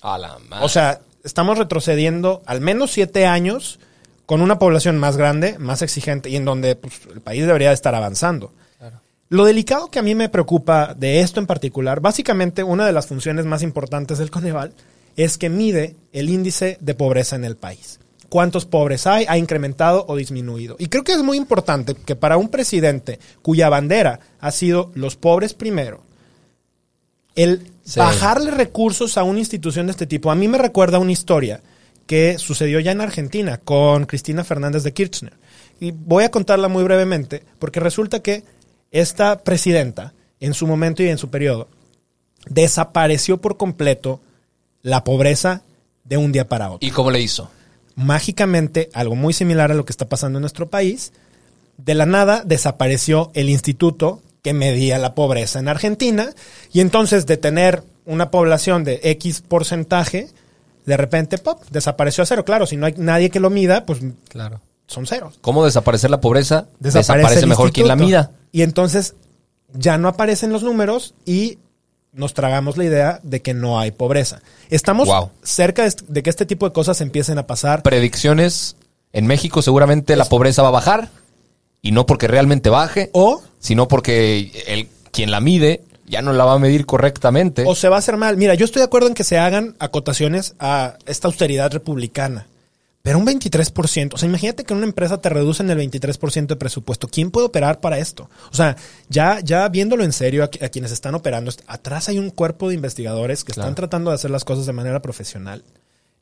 A 0.00 0.16
la 0.16 0.38
madre. 0.48 0.64
O 0.64 0.68
sea, 0.70 1.02
estamos 1.24 1.58
retrocediendo 1.58 2.40
al 2.46 2.62
menos 2.62 2.90
siete 2.90 3.26
años 3.26 3.78
con 4.24 4.40
una 4.40 4.58
población 4.58 4.96
más 4.96 5.18
grande, 5.18 5.58
más 5.58 5.82
exigente 5.82 6.30
y 6.30 6.36
en 6.36 6.46
donde 6.46 6.74
pues, 6.74 7.02
el 7.12 7.20
país 7.20 7.44
debería 7.44 7.68
de 7.68 7.74
estar 7.74 7.94
avanzando. 7.94 8.54
Lo 9.28 9.44
delicado 9.44 9.90
que 9.90 9.98
a 9.98 10.02
mí 10.02 10.14
me 10.14 10.30
preocupa 10.30 10.94
de 10.94 11.20
esto 11.20 11.38
en 11.38 11.46
particular, 11.46 12.00
básicamente 12.00 12.62
una 12.62 12.86
de 12.86 12.92
las 12.92 13.06
funciones 13.06 13.44
más 13.44 13.62
importantes 13.62 14.16
del 14.16 14.30
Coneval 14.30 14.72
es 15.16 15.36
que 15.36 15.50
mide 15.50 15.96
el 16.12 16.30
índice 16.30 16.78
de 16.80 16.94
pobreza 16.94 17.36
en 17.36 17.44
el 17.44 17.58
país. 17.58 17.99
¿Cuántos 18.30 18.64
pobres 18.64 19.06
hay? 19.06 19.26
¿Ha 19.28 19.36
incrementado 19.36 20.06
o 20.08 20.16
disminuido? 20.16 20.76
Y 20.78 20.86
creo 20.86 21.04
que 21.04 21.12
es 21.12 21.22
muy 21.22 21.36
importante 21.36 21.94
que 21.94 22.16
para 22.16 22.38
un 22.38 22.48
presidente 22.48 23.18
cuya 23.42 23.68
bandera 23.68 24.20
ha 24.38 24.50
sido 24.52 24.90
los 24.94 25.16
pobres 25.16 25.52
primero, 25.52 26.00
el 27.34 27.70
Sí. 27.82 27.98
bajarle 27.98 28.52
recursos 28.52 29.18
a 29.18 29.24
una 29.24 29.40
institución 29.40 29.86
de 29.86 29.92
este 29.92 30.06
tipo, 30.06 30.30
a 30.30 30.36
mí 30.36 30.46
me 30.46 30.58
recuerda 30.58 31.00
una 31.00 31.10
historia 31.10 31.60
que 32.06 32.38
sucedió 32.38 32.78
ya 32.78 32.92
en 32.92 33.00
Argentina 33.00 33.58
con 33.58 34.06
Cristina 34.06 34.44
Fernández 34.44 34.84
de 34.84 34.92
Kirchner. 34.92 35.32
Y 35.80 35.90
voy 35.90 36.22
a 36.24 36.30
contarla 36.30 36.68
muy 36.68 36.84
brevemente, 36.84 37.42
porque 37.58 37.80
resulta 37.80 38.20
que 38.20 38.44
esta 38.92 39.42
presidenta, 39.42 40.12
en 40.38 40.54
su 40.54 40.66
momento 40.68 41.02
y 41.02 41.08
en 41.08 41.18
su 41.18 41.30
periodo, 41.30 41.68
desapareció 42.48 43.38
por 43.38 43.56
completo 43.56 44.20
la 44.82 45.02
pobreza 45.04 45.62
de 46.04 46.16
un 46.16 46.32
día 46.32 46.48
para 46.48 46.70
otro 46.70 46.86
¿Y 46.86 46.90
cómo 46.90 47.10
le 47.10 47.20
hizo? 47.20 47.50
Mágicamente, 48.00 48.88
algo 48.94 49.14
muy 49.14 49.32
similar 49.32 49.70
a 49.70 49.74
lo 49.74 49.84
que 49.84 49.92
está 49.92 50.08
pasando 50.08 50.38
en 50.38 50.42
nuestro 50.42 50.68
país, 50.70 51.12
de 51.76 51.94
la 51.94 52.06
nada 52.06 52.42
desapareció 52.44 53.30
el 53.34 53.48
instituto 53.48 54.20
que 54.42 54.52
medía 54.54 54.98
la 54.98 55.14
pobreza 55.14 55.58
en 55.58 55.68
Argentina 55.68 56.30
y 56.72 56.80
entonces 56.80 57.26
de 57.26 57.36
tener 57.36 57.82
una 58.06 58.30
población 58.30 58.84
de 58.84 59.00
X 59.02 59.42
porcentaje, 59.46 60.28
de 60.86 60.96
repente, 60.96 61.38
pop, 61.38 61.62
desapareció 61.70 62.22
a 62.22 62.26
cero. 62.26 62.44
Claro, 62.44 62.66
si 62.66 62.76
no 62.76 62.86
hay 62.86 62.94
nadie 62.96 63.30
que 63.30 63.38
lo 63.38 63.50
mida, 63.50 63.84
pues 63.84 64.00
Claro. 64.28 64.60
son 64.86 65.06
ceros. 65.06 65.38
¿Cómo 65.42 65.64
desaparecer 65.64 66.10
la 66.10 66.20
pobreza? 66.20 66.68
Desaparece, 66.80 67.18
Desaparece, 67.18 67.46
mejor 67.46 67.70
quien 67.72 67.86
la 67.86 67.96
mida. 67.96 68.32
Y 68.50 68.62
entonces 68.62 69.14
ya 69.74 69.98
no 69.98 70.08
aparecen 70.08 70.50
los 70.52 70.62
números 70.62 71.14
y 71.24 71.58
nos 72.12 72.34
tragamos 72.34 72.76
la 72.76 72.84
idea 72.84 73.20
de 73.22 73.40
que 73.42 73.54
no 73.54 73.78
hay 73.78 73.90
pobreza. 73.92 74.40
Estamos 74.68 75.08
Wow. 75.08 75.30
cerca 75.42 75.86
de 76.08 76.22
que 76.22 76.30
este 76.30 76.46
tipo 76.46 76.66
de 76.66 76.72
cosas 76.72 77.00
empiecen 77.00 77.38
a 77.38 77.46
pasar. 77.46 77.82
Predicciones. 77.82 78.76
En 79.12 79.26
México 79.26 79.62
seguramente 79.62 80.14
la 80.16 80.24
pobreza 80.24 80.62
va 80.62 80.68
a 80.68 80.72
bajar. 80.72 81.10
Y 81.82 81.92
no 81.92 82.04
porque 82.06 82.28
realmente 82.28 82.68
baje, 82.70 83.10
O 83.12 83.42
sino 83.58 83.88
porque 83.88 84.52
el, 84.66 84.88
quien 85.12 85.30
la 85.30 85.40
mide 85.40 85.82
ya 86.06 86.20
no 86.22 86.32
la 86.32 86.44
va 86.44 86.54
a 86.54 86.58
medir 86.58 86.84
correctamente. 86.86 87.64
O 87.66 87.74
se 87.74 87.88
va 87.88 87.96
a 87.96 87.98
hacer 88.00 88.16
mal. 88.16 88.36
Mira, 88.36 88.54
yo 88.54 88.64
estoy 88.64 88.80
de 88.80 88.84
acuerdo 88.86 89.08
en 89.08 89.14
que 89.14 89.24
se 89.24 89.38
hagan 89.38 89.76
acotaciones 89.78 90.54
a 90.58 90.98
esta 91.06 91.28
austeridad 91.28 91.72
republicana. 91.72 92.46
Pero 93.02 93.18
un 93.18 93.26
23%, 93.26 94.12
o 94.14 94.18
sea, 94.18 94.28
imagínate 94.28 94.64
que 94.64 94.74
en 94.74 94.78
una 94.78 94.86
empresa 94.86 95.18
te 95.22 95.30
reducen 95.30 95.70
el 95.70 95.78
23% 95.78 96.46
de 96.48 96.56
presupuesto. 96.56 97.08
¿Quién 97.08 97.30
puede 97.30 97.46
operar 97.46 97.80
para 97.80 97.98
esto? 97.98 98.28
O 98.52 98.54
sea, 98.54 98.76
ya, 99.08 99.40
ya 99.40 99.66
viéndolo 99.70 100.04
en 100.04 100.12
serio 100.12 100.44
a, 100.44 100.50
qui- 100.50 100.62
a 100.62 100.68
quienes 100.68 100.92
están 100.92 101.14
operando, 101.14 101.50
atrás 101.66 102.10
hay 102.10 102.18
un 102.18 102.28
cuerpo 102.30 102.68
de 102.68 102.74
investigadores 102.74 103.42
que 103.42 103.52
Claro. 103.54 103.68
están 103.68 103.74
tratando 103.76 104.10
de 104.10 104.16
hacer 104.16 104.30
las 104.30 104.44
cosas 104.44 104.66
de 104.66 104.74
manera 104.74 105.00
profesional. 105.00 105.64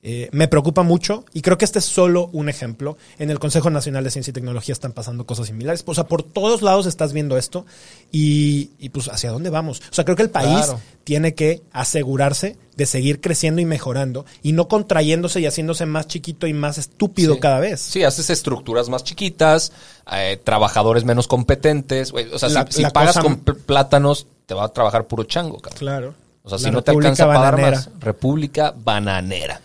Eh, 0.01 0.29
me 0.31 0.47
preocupa 0.47 0.85
mucho 0.85 1.25
y 1.35 1.43
creo 1.43 1.59
que 1.59 1.65
este 1.65 1.81
es 1.81 1.85
solo 1.85 2.31
un 2.33 2.49
ejemplo. 2.49 2.97
En 3.19 3.31
el 3.31 3.41
Consejo 3.41 3.69
Nacional 3.69 4.05
de 4.05 4.11
Ciencia 4.13 4.31
y 4.31 4.35
Tecnología 4.35 4.73
están 4.73 4.93
pasando 4.93 5.27
cosas 5.27 5.49
similares. 5.49 5.83
O 5.87 5.95
sea, 5.95 6.05
por 6.05 6.23
todos 6.23 6.63
lados 6.63 6.87
estás 6.87 7.13
viendo 7.13 7.37
esto 7.37 7.67
y, 8.13 8.71
y 8.79 8.91
pues 8.91 9.09
hacia 9.09 9.31
dónde 9.33 9.51
vamos. 9.51 9.81
O 9.91 9.95
sea, 9.95 10.05
creo 10.05 10.17
que 10.17 10.23
el 10.23 10.31
país 10.31 10.49
Claro. 10.67 10.81
tiene 11.05 11.35
que 11.35 11.63
asegurarse 11.73 12.57
de 12.77 12.87
seguir 12.87 13.21
creciendo 13.21 13.61
y 13.61 13.65
mejorando 13.65 14.25
y 14.41 14.53
no 14.53 14.69
contrayéndose 14.69 15.41
y 15.41 15.47
haciéndose 15.47 15.85
más 15.85 16.07
chiquito 16.07 16.47
y 16.47 16.53
más 16.53 16.79
estúpido 16.79 17.35
Sí. 17.35 17.41
cada 17.41 17.59
vez. 17.59 17.81
Sí, 17.81 18.05
haces 18.05 18.31
estructuras 18.31 18.89
más 18.89 19.03
chiquitas, 19.03 19.73
eh, 20.13 20.41
trabajadores 20.45 21.05
menos 21.05 21.27
competentes. 21.27 22.13
O 22.33 22.39
sea, 22.39 22.49
La- 22.51 22.67
si, 22.71 22.85
pagas 22.85 23.17
cosa- 23.17 23.23
con 23.23 23.39
pl- 23.41 23.59
plátanos, 23.59 24.29
te 24.47 24.55
va 24.55 24.65
a 24.65 24.69
trabajar 24.69 25.09
puro 25.09 25.25
chango, 25.25 25.59
cabrón. 25.59 25.79
Claro. 25.81 26.15
O 26.45 26.49
sea, 26.51 26.59
La 26.59 26.65
si 26.65 26.71
no 26.71 26.83
te 26.83 26.93
alcanza 26.93 27.27
para 27.27 27.41
dar 27.41 27.55
Bananera. 27.57 27.77
más. 27.79 27.91
República 28.01 28.73
bananera. 28.77 29.61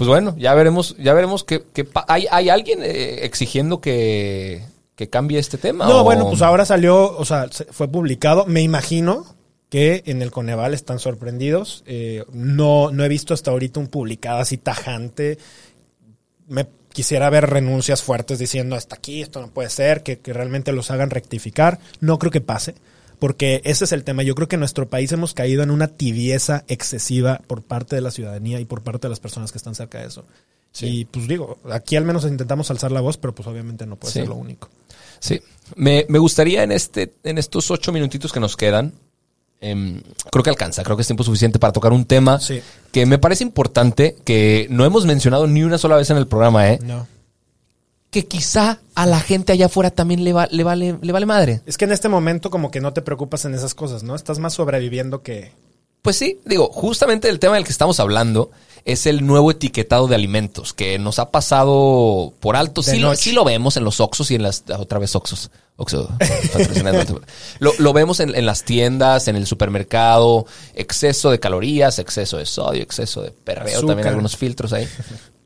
Pues 0.00 0.08
bueno, 0.08 0.34
ya 0.38 0.54
veremos, 0.54 0.96
ya 0.98 1.12
veremos 1.12 1.44
que, 1.44 1.62
hay, 2.08 2.26
hay 2.30 2.48
alguien 2.48 2.80
eh, 2.82 3.24
exigiendo 3.26 3.80
que, 3.82 4.64
que 4.96 5.10
cambie 5.10 5.38
este 5.38 5.58
tema. 5.58 5.86
No, 5.86 6.00
o- 6.00 6.04
bueno, 6.04 6.26
pues 6.28 6.40
ahora 6.42 6.64
salió, 6.64 7.16
o 7.16 7.24
sea, 7.26 7.48
se- 7.52 7.66
fue 7.66 7.86
publicado. 7.88 8.46
Me 8.46 8.62
imagino 8.62 9.26
que 9.68 10.02
en 10.06 10.22
el 10.22 10.30
Coneval 10.30 10.72
están 10.72 10.98
sorprendidos. 10.98 11.84
Eh, 11.86 12.24
no, 12.32 12.90
no 12.92 13.04
he 13.04 13.08
visto 13.08 13.34
hasta 13.34 13.50
ahorita 13.50 13.78
un 13.78 13.88
publicado 13.88 14.38
así 14.40 14.56
tajante. 14.56 15.36
Me 16.48 16.66
quisiera 16.92 17.30
ver 17.30 17.48
renuncias 17.50 18.02
fuertes 18.02 18.38
diciendo 18.38 18.74
hasta 18.76 18.96
aquí, 18.96 19.20
esto 19.22 19.40
no 19.40 19.48
puede 19.48 19.70
ser, 19.70 20.02
que, 20.02 20.18
que 20.18 20.32
realmente 20.32 20.72
los 20.72 20.90
hagan 20.90 21.10
rectificar. 21.10 21.78
No 22.00 22.18
creo 22.18 22.32
que 22.32 22.40
pase, 22.40 22.74
porque 23.20 23.60
ese 23.64 23.84
es 23.84 23.92
el 23.92 24.02
tema. 24.02 24.22
Yo 24.24 24.34
creo 24.34 24.48
que 24.48 24.56
en 24.56 24.60
nuestro 24.60 24.88
país 24.88 25.12
hemos 25.12 25.32
caído 25.34 25.62
en 25.62 25.70
una 25.70 25.86
tibieza 25.86 26.64
excesiva 26.66 27.40
por 27.46 27.62
parte 27.62 27.94
de 27.94 28.02
la 28.02 28.10
ciudadanía 28.10 28.58
y 28.58 28.64
por 28.64 28.82
parte 28.82 29.06
de 29.06 29.10
las 29.10 29.20
personas 29.20 29.52
que 29.52 29.58
están 29.58 29.74
cerca 29.76 29.98
de 30.00 30.08
eso. 30.08 30.24
Y 30.80 31.04
pues 31.04 31.26
digo, 31.28 31.58
aquí 31.70 31.96
al 31.96 32.04
menos 32.04 32.24
intentamos 32.24 32.70
alzar 32.70 32.92
la 32.92 33.00
voz, 33.00 33.16
pero 33.16 33.34
pues 33.34 33.46
obviamente 33.48 33.86
no 33.86 33.96
puede 33.96 34.12
Sí. 34.12 34.18
ser 34.20 34.28
lo 34.28 34.36
único. 34.36 34.68
Sí. 35.18 35.40
Me, 35.76 36.06
me 36.08 36.18
gustaría 36.18 36.62
en 36.62 36.72
este, 36.72 37.12
en 37.24 37.38
estos 37.38 37.70
ocho 37.70 37.92
minutitos 37.92 38.32
que 38.32 38.38
nos 38.40 38.56
quedan, 38.56 38.92
em, 39.60 40.00
creo 40.30 40.42
que 40.44 40.50
alcanza, 40.50 40.82
creo 40.84 40.96
que 40.96 41.02
es 41.02 41.06
tiempo 41.08 41.24
suficiente 41.24 41.58
para 41.58 41.72
tocar 41.72 41.92
un 41.92 42.04
tema 42.04 42.38
Sí. 42.40 42.60
que 42.92 43.04
me 43.04 43.18
parece 43.18 43.42
importante, 43.44 44.16
que 44.24 44.68
no 44.70 44.84
hemos 44.84 45.04
mencionado 45.06 45.46
ni 45.46 45.62
una 45.64 45.76
sola 45.76 45.96
vez 45.96 46.08
en 46.10 46.16
el 46.16 46.26
programa, 46.28 46.70
¿eh? 46.70 46.78
No. 46.82 47.06
Que 48.10 48.26
quizá 48.26 48.80
a 48.94 49.06
la 49.06 49.20
gente 49.20 49.52
allá 49.52 49.66
afuera 49.66 49.90
también 49.90 50.24
le, 50.24 50.32
va, 50.32 50.48
le, 50.50 50.64
vale, 50.64 50.98
le 51.00 51.12
vale 51.12 51.26
madre. 51.26 51.62
Es 51.66 51.78
que 51.78 51.84
en 51.84 51.92
este 51.92 52.08
momento 52.08 52.50
como 52.50 52.70
que 52.70 52.80
no 52.80 52.92
te 52.92 53.02
preocupas 53.02 53.44
en 53.44 53.54
esas 53.54 53.74
cosas, 53.74 54.02
¿no? 54.02 54.16
Estás 54.16 54.38
más 54.38 54.54
sobreviviendo 54.54 55.22
que... 55.22 55.52
Pues 56.02 56.16
sí, 56.16 56.40
digo, 56.46 56.70
justamente 56.72 57.28
el 57.28 57.38
tema 57.38 57.56
del 57.56 57.64
que 57.64 57.72
estamos 57.72 58.00
hablando 58.00 58.50
es 58.86 59.04
el 59.06 59.26
nuevo 59.26 59.50
etiquetado 59.50 60.08
de 60.08 60.14
alimentos 60.14 60.72
que 60.72 60.98
nos 60.98 61.18
ha 61.18 61.30
pasado 61.30 62.32
por 62.40 62.56
alto. 62.56 62.82
Sí, 62.82 62.98
lo, 62.98 63.14
sí 63.14 63.32
lo 63.32 63.44
vemos 63.44 63.76
en 63.76 63.84
los 63.84 64.00
Oxos 64.00 64.30
y 64.30 64.36
en 64.36 64.42
las. 64.42 64.64
Otra 64.76 64.98
vez 64.98 65.14
Oxos. 65.14 65.50
Oxo, 65.76 66.10
lo, 67.58 67.72
lo 67.78 67.92
vemos 67.92 68.20
en, 68.20 68.34
en 68.34 68.46
las 68.46 68.64
tiendas, 68.64 69.28
en 69.28 69.36
el 69.36 69.46
supermercado. 69.46 70.46
Exceso 70.74 71.30
de 71.30 71.38
calorías, 71.38 71.98
exceso 71.98 72.38
de 72.38 72.46
sodio, 72.46 72.82
exceso 72.82 73.22
de 73.22 73.30
perreo, 73.30 73.76
Azúcar. 73.76 73.88
también 73.88 74.08
algunos 74.08 74.36
filtros 74.36 74.72
ahí. 74.72 74.88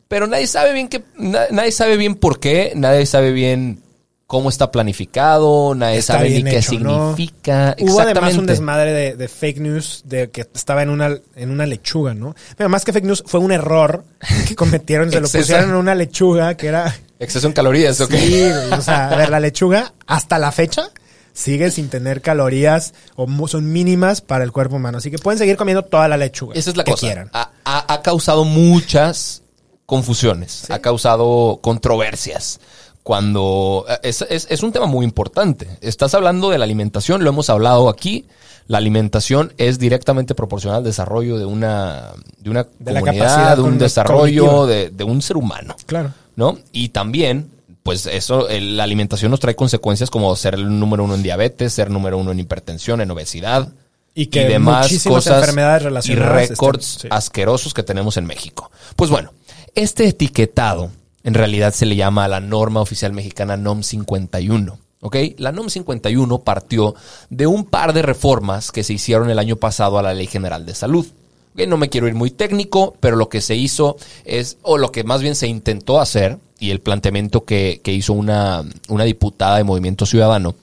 Pero 0.08 0.26
nadie 0.26 0.46
sabe 0.46 0.72
bien 0.72 0.88
qué. 0.88 1.02
na- 1.16 1.46
nadie 1.50 1.72
sabe 1.72 1.96
bien 1.96 2.14
por 2.14 2.40
qué, 2.40 2.72
nadie 2.76 3.06
sabe 3.06 3.32
bien 3.32 3.80
cómo 4.26 4.48
está 4.48 4.70
planificado, 4.72 5.74
nadie 5.74 5.98
Está 5.98 6.14
sabe 6.14 6.30
ni 6.30 6.42
qué 6.44 6.62
significa. 6.62 7.76
Hubo 7.80 8.00
además 8.00 8.34
un 8.36 8.46
desmadre 8.46 8.92
de, 8.92 9.16
de 9.16 9.28
fake 9.28 9.58
news 9.60 10.02
de 10.06 10.30
que 10.30 10.42
estaba 10.54 10.82
en 10.82 10.90
una, 10.90 11.16
en 11.36 11.50
una 11.50 11.66
lechuga, 11.66 12.14
¿no? 12.14 12.34
Pero 12.56 12.68
más 12.68 12.84
que 12.84 12.92
fake 12.92 13.04
news, 13.04 13.22
fue 13.26 13.40
un 13.40 13.52
error 13.52 14.04
que 14.48 14.54
cometieron, 14.56 15.10
se 15.10 15.20
lo 15.20 15.28
pusieron 15.28 15.70
en 15.70 15.76
una 15.76 15.94
lechuga 15.94 16.56
que 16.56 16.66
era... 16.68 16.94
Exceso 17.18 17.46
en 17.46 17.52
calorías, 17.52 18.00
¿ok? 18.00 18.12
Sí, 18.14 18.44
o 18.72 18.80
sea, 18.82 19.08
a 19.10 19.16
ver, 19.16 19.30
la 19.30 19.40
lechuga 19.40 19.92
hasta 20.06 20.38
la 20.38 20.50
fecha 20.52 20.90
sigue 21.32 21.70
sin 21.70 21.88
tener 21.88 22.20
calorías 22.20 22.92
o 23.16 23.26
son 23.48 23.72
mínimas 23.72 24.20
para 24.20 24.42
el 24.44 24.52
cuerpo 24.52 24.76
humano. 24.76 24.98
Así 24.98 25.10
que 25.10 25.18
pueden 25.18 25.38
seguir 25.38 25.56
comiendo 25.56 25.82
toda 25.84 26.08
la 26.08 26.16
lechuga. 26.16 26.54
Esa 26.54 26.70
es 26.70 26.76
la 26.76 26.84
que 26.84 26.90
cosa. 26.92 27.06
quieran. 27.06 27.30
Ha, 27.32 27.50
ha- 27.64 27.94
ha 27.94 28.02
causado 28.02 28.44
muchas 28.44 29.42
confusiones, 29.86 30.70
ha 30.70 30.78
causado 30.80 31.58
controversias. 31.62 32.60
Cuando 33.02 33.84
eh, 33.88 33.98
es, 34.02 34.22
es- 34.30 34.46
es 34.50 34.62
un 34.62 34.72
tema 34.72 34.86
muy 34.86 35.04
importante. 35.04 35.68
Estás 35.82 36.14
hablando 36.14 36.50
de 36.50 36.58
la 36.58 36.64
alimentación, 36.64 37.22
lo 37.22 37.30
hemos 37.30 37.50
hablado 37.50 37.88
aquí. 37.88 38.26
La 38.66 38.78
alimentación 38.78 39.52
es 39.58 39.78
directamente 39.78 40.34
proporcional 40.34 40.78
al 40.78 40.84
desarrollo 40.84 41.36
de 41.36 41.44
una, 41.44 42.12
de 42.38 42.48
una 42.50 42.64
De 42.78 42.94
comunidad, 42.94 43.26
capacidad 43.26 43.56
de 43.56 43.62
un 43.62 43.76
desarrollo 43.78 44.66
de, 44.66 44.88
de 44.88 45.04
un 45.04 45.20
ser 45.20 45.36
humano. 45.36 45.76
Claro. 45.84 46.12
¿no? 46.36 46.58
Y 46.72 46.88
también, 46.88 47.50
pues 47.82 48.06
eso, 48.06 48.48
el- 48.48 48.78
la 48.78 48.84
alimentación 48.84 49.30
nos 49.30 49.40
trae 49.40 49.54
consecuencias 49.54 50.08
como 50.08 50.34
ser 50.34 50.54
el 50.54 50.80
número 50.80 51.04
uno 51.04 51.14
en 51.14 51.22
diabetes, 51.22 51.74
ser 51.74 51.90
número 51.90 52.16
uno 52.16 52.32
en 52.32 52.40
hipertensión, 52.40 53.02
en 53.02 53.10
obesidad. 53.10 53.68
Y 54.14 54.26
que 54.26 54.58
muchísimas 54.60 55.26
enfermedades 55.26 55.82
relacionadas 55.82 56.44
Y 56.44 56.48
récords 56.48 56.98
sí. 57.02 57.08
asquerosos 57.10 57.74
que 57.74 57.82
tenemos 57.82 58.16
en 58.16 58.24
México. 58.26 58.70
Pues 58.96 59.10
bueno, 59.10 59.32
este 59.74 60.08
etiquetado 60.08 60.90
en 61.24 61.34
realidad 61.34 61.72
se 61.72 61.86
le 61.86 61.96
llama 61.96 62.24
a 62.24 62.28
la 62.28 62.40
norma 62.40 62.80
oficial 62.80 63.12
mexicana 63.12 63.56
NOM 63.56 63.82
51. 63.82 64.78
¿Ok? 65.00 65.16
La 65.38 65.52
NOM 65.52 65.68
51 65.68 66.38
partió 66.40 66.94
de 67.30 67.46
un 67.46 67.64
par 67.64 67.92
de 67.92 68.02
reformas 68.02 68.70
que 68.70 68.84
se 68.84 68.92
hicieron 68.92 69.30
el 69.30 69.38
año 69.38 69.56
pasado 69.56 69.98
a 69.98 70.02
la 70.02 70.14
Ley 70.14 70.26
General 70.26 70.64
de 70.64 70.74
Salud. 70.74 71.06
Ok, 71.54 71.66
No 71.66 71.76
me 71.76 71.88
quiero 71.88 72.08
ir 72.08 72.14
muy 72.14 72.30
técnico, 72.30 72.94
pero 73.00 73.16
lo 73.16 73.28
que 73.28 73.40
se 73.40 73.54
hizo 73.54 73.96
es, 74.24 74.58
o 74.62 74.78
lo 74.78 74.92
que 74.92 75.04
más 75.04 75.22
bien 75.22 75.34
se 75.34 75.46
intentó 75.46 76.00
hacer, 76.00 76.38
y 76.58 76.70
el 76.70 76.80
planteamiento 76.80 77.44
que, 77.44 77.80
que 77.82 77.92
hizo 77.92 78.12
una, 78.12 78.64
una 78.88 79.04
diputada 79.04 79.56
de 79.56 79.64
Movimiento 79.64 80.06
Ciudadano, 80.06 80.54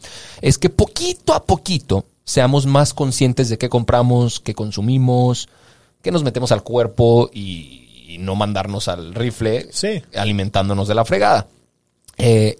es 0.41 0.57
que 0.57 0.69
poquito 0.69 1.33
a 1.33 1.43
poquito 1.43 2.05
seamos 2.23 2.65
más 2.65 2.93
conscientes 2.93 3.49
de 3.49 3.57
qué 3.57 3.69
compramos, 3.69 4.39
qué 4.39 4.53
consumimos, 4.53 5.49
qué 6.01 6.11
nos 6.11 6.23
metemos 6.23 6.51
al 6.51 6.63
cuerpo 6.63 7.29
y, 7.33 7.81
y 8.13 8.17
no 8.17 8.35
mandarnos 8.35 8.87
al 8.87 9.13
rifle 9.13 9.67
Sí. 9.71 10.01
alimentándonos 10.15 10.87
de 10.87 10.95
la 10.95 11.05
fregada. 11.05 11.47
Eh, 12.17 12.59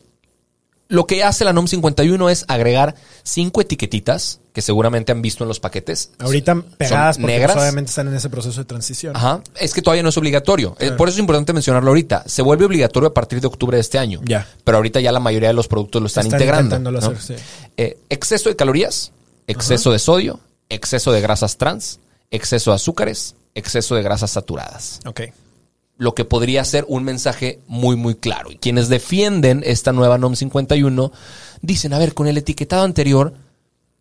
lo 0.88 1.08
que 1.08 1.24
hace 1.24 1.46
la 1.46 1.54
NOM 1.54 1.68
51 1.68 2.30
es 2.30 2.44
agregar 2.50 2.96
cinco 3.24 3.62
etiquetitas 3.62 4.40
que 4.54 4.62
seguramente 4.62 5.14
han 5.14 5.22
visto 5.22 5.46
en 5.46 5.48
los 5.48 5.62
paquetes. 5.62 6.12
Ahorita 6.20 6.62
pegadas 6.78 7.18
porque 7.18 7.32
negras. 7.34 7.54
pues, 7.54 7.64
obviamente 7.64 7.90
están 7.90 8.10
en 8.10 8.16
ese 8.16 8.30
proceso 8.30 8.60
de 8.60 8.66
transición. 8.66 9.16
Ajá. 9.16 9.42
Es 9.58 9.74
que 9.74 9.82
todavía 9.82 10.04
no 10.04 10.10
es 10.10 10.18
obligatorio. 10.18 10.76
Eh, 10.80 10.92
Por 10.92 11.08
eso 11.08 11.16
es 11.16 11.20
importante 11.20 11.54
mencionarlo 11.54 11.90
ahorita. 11.92 12.24
Se 12.28 12.42
vuelve 12.42 12.66
obligatorio 12.66 13.08
a 13.08 13.14
partir 13.14 13.40
de 13.40 13.48
octubre 13.48 13.78
de 13.78 13.82
este 13.82 13.98
año. 14.00 14.20
Ya. 14.26 14.46
Pero 14.66 14.78
ahorita 14.78 15.00
ya 15.00 15.14
la 15.14 15.22
mayoría 15.22 15.48
de 15.48 15.54
los 15.54 15.70
productos 15.70 16.02
lo 16.02 16.08
están, 16.08 16.26
Están 16.26 16.42
integrando. 16.42 16.98
hacer, 17.00 17.22
sí. 17.22 17.36
Eh, 17.78 17.98
exceso 18.10 18.50
de 18.50 18.58
calorías, 18.58 19.14
exceso 19.48 19.92
de 19.94 20.00
sodio, 20.00 20.42
exceso 20.68 21.14
de 21.14 21.22
grasas 21.22 21.58
trans, 21.58 22.02
exceso 22.32 22.72
de 22.72 22.76
azúcares, 22.76 23.36
exceso 23.56 23.96
de 23.96 24.04
grasas 24.04 24.32
saturadas 24.32 25.00
Ok. 25.06 25.22
lo 25.98 26.16
que 26.16 26.26
podría 26.26 26.64
ser 26.66 26.86
un 26.88 27.04
mensaje 27.04 27.60
muy, 27.68 27.96
muy 27.96 28.16
claro. 28.16 28.52
Y 28.52 28.56
quienes 28.58 28.90
defienden 28.90 29.62
esta 29.66 29.92
nueva 29.94 30.18
NOM 30.18 30.36
51 30.36 31.12
dicen, 31.62 31.94
a 31.94 32.00
ver, 32.00 32.14
con 32.14 32.28
el 32.28 32.38
etiquetado 32.38 32.84
anterior, 32.84 33.34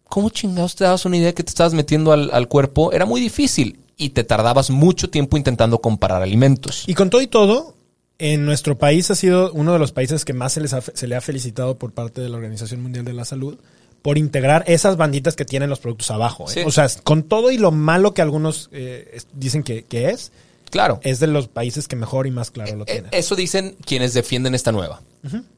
¿cómo 0.08 0.30
chingados 0.30 0.76
te 0.76 0.84
dabas 0.84 1.04
una 1.04 1.16
idea 1.18 1.34
que 1.34 1.42
te 1.44 1.50
estabas 1.50 1.74
metiendo 1.74 2.12
al, 2.12 2.30
al 2.32 2.48
cuerpo? 2.48 2.92
Era 2.92 3.04
muy 3.06 3.20
difícil 3.20 3.80
y 3.96 4.10
te 4.10 4.24
tardabas 4.24 4.70
mucho 4.70 5.10
tiempo 5.10 5.36
intentando 5.36 5.78
comparar 5.80 6.22
alimentos. 6.22 6.84
Y 6.86 6.94
con 6.94 7.10
todo 7.10 7.20
y 7.20 7.26
todo, 7.26 7.74
en 8.18 8.46
nuestro 8.46 8.78
país 8.78 9.10
ha 9.10 9.14
sido 9.14 9.52
uno 9.52 9.72
de 9.74 9.78
los 9.78 9.92
países 9.92 10.24
que 10.24 10.32
más 10.32 10.54
se, 10.54 10.60
les 10.62 10.72
ha- 10.72 10.80
se 10.80 11.06
le 11.06 11.16
ha 11.16 11.20
felicitado 11.20 11.76
por 11.76 11.92
parte 11.92 12.20
de 12.22 12.28
la 12.30 12.36
Organización 12.36 12.80
Mundial 12.82 13.04
de 13.04 13.12
la 13.12 13.24
Salud 13.26 13.58
por 14.02 14.18
integrar 14.18 14.64
esas 14.66 14.96
banditas 14.96 15.36
que 15.36 15.44
tienen 15.44 15.68
los 15.70 15.80
productos 15.80 16.10
abajo. 16.10 16.44
¿eh? 16.48 16.52
Sí. 16.54 16.60
O 16.64 16.70
sea, 16.70 16.88
con 17.02 17.22
todo 17.22 17.50
y 17.50 17.58
lo 17.58 17.70
malo 17.70 18.14
que 18.14 18.22
algunos 18.22 18.68
eh, 18.72 19.20
dicen 19.34 19.62
que, 19.62 19.84
que 19.84 20.10
es, 20.10 20.32
Claro. 20.70 21.00
es 21.02 21.18
de 21.18 21.26
los 21.26 21.48
países 21.48 21.88
que 21.88 21.96
mejor 21.96 22.26
y 22.26 22.30
más 22.30 22.50
claro 22.50 22.76
lo 22.76 22.84
Eh, 22.84 22.92
tienen. 22.92 23.10
Eso 23.12 23.34
dicen 23.34 23.76
quienes 23.84 24.14
defienden 24.14 24.54
esta 24.54 24.72
nueva. 24.72 25.02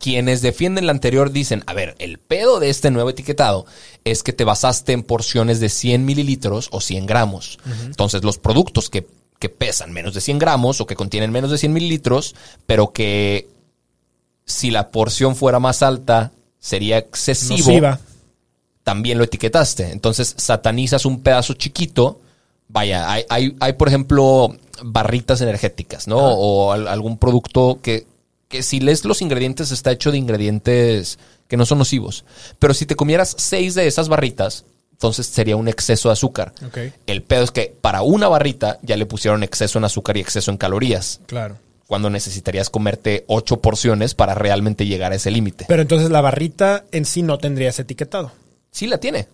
Quienes 0.01 0.43
defienden 0.43 0.87
la 0.87 0.93
anterior 0.93 1.31
dicen, 1.31 1.63
a 1.67 1.73
ver, 1.75 1.95
el 2.01 2.19
pedo 2.19 2.59
de 2.59 2.69
este 2.69 2.91
nuevo 2.91 3.11
etiquetado 3.11 3.65
es 4.05 4.25
que 4.25 4.33
te 4.33 4.43
basaste 4.43 4.93
en 4.93 5.05
porciones 5.05 5.61
de 5.61 5.69
100 5.69 6.05
mililitros 6.05 6.69
o 6.73 6.81
100 6.81 7.07
gramos. 7.07 7.61
Entonces, 7.85 8.25
los 8.25 8.39
productos 8.39 8.91
que, 8.91 9.07
que 9.39 9.49
pesan 9.51 9.93
menos 9.93 10.15
de 10.15 10.21
100 10.21 10.41
gramos 10.41 10.81
o 10.81 10.87
que 10.87 10.97
contienen 10.97 11.31
menos 11.31 11.53
de 11.53 11.59
100 11.59 11.73
mililitros, 11.75 12.35
pero 12.67 12.93
que 12.93 13.49
si 14.45 14.73
la 14.73 14.89
porción 14.91 15.37
fuera 15.37 15.61
más 15.61 15.85
alta 15.85 16.33
sería 16.59 16.99
excesivo, 16.99 17.59
Nociva. 17.69 18.01
También 18.85 19.19
lo 19.19 19.25
etiquetaste. 19.25 19.91
Entonces 19.93 20.35
satanizas 20.39 21.05
un 21.07 21.21
pedazo 21.23 21.55
chiquito. 21.55 22.21
Vaya, 22.69 23.11
hay, 23.11 23.25
hay, 23.29 23.57
hay, 23.61 23.73
por 23.75 23.89
ejemplo, 23.89 24.57
barritas 24.83 25.41
energéticas, 25.41 26.09
¿no? 26.09 26.19
O 26.19 26.73
al- 26.73 26.89
algún 26.89 27.19
producto 27.19 27.81
que, 27.83 28.07
que 28.49 28.63
si 28.63 28.81
lees 28.81 29.05
los 29.05 29.21
ingredientes 29.23 29.71
está 29.73 29.93
hecho 29.93 30.11
de 30.11 30.19
ingredientes 30.19 31.19
que 31.49 31.57
no 31.57 31.67
son 31.67 31.79
nocivos. 31.79 32.25
Pero 32.59 32.73
si 32.75 32.87
te 32.87 32.97
comieras 32.97 33.35
seis 33.39 33.75
de 33.75 33.87
esas 33.87 34.09
barritas, 34.09 34.65
entonces 34.93 35.27
sería 35.27 35.57
un 35.57 35.69
exceso 35.69 36.09
de 36.09 36.15
azúcar. 36.15 36.53
Ok. 36.67 36.79
El 37.07 37.23
pedo 37.23 37.45
es 37.45 37.51
que 37.51 37.75
para 37.81 38.03
una 38.03 38.29
barrita 38.29 38.79
ya 38.83 38.97
le 38.97 39.05
pusieron 39.05 39.43
exceso 39.43 39.79
en 39.79 39.85
azúcar 39.85 40.17
y 40.17 40.21
exceso 40.21 40.51
en 40.51 40.57
calorías, 40.57 41.21
Claro. 41.27 41.59
cuando 41.87 42.09
necesitarías 42.09 42.71
comerte 42.71 43.25
ocho 43.27 43.61
porciones 43.61 44.15
para 44.15 44.35
realmente 44.35 44.87
llegar 44.87 45.13
a 45.13 45.17
ese 45.17 45.31
límite. 45.31 45.67
Pero 45.69 45.83
entonces 45.83 46.09
la 46.11 46.21
barrita 46.23 46.85
en 46.93 47.05
sí 47.05 47.23
no 47.23 47.37
tendría 47.39 47.69
ese 47.69 47.83
etiquetado. 47.83 48.33
Sí 48.73 48.87
la 48.89 48.99
tiene. 48.99 49.29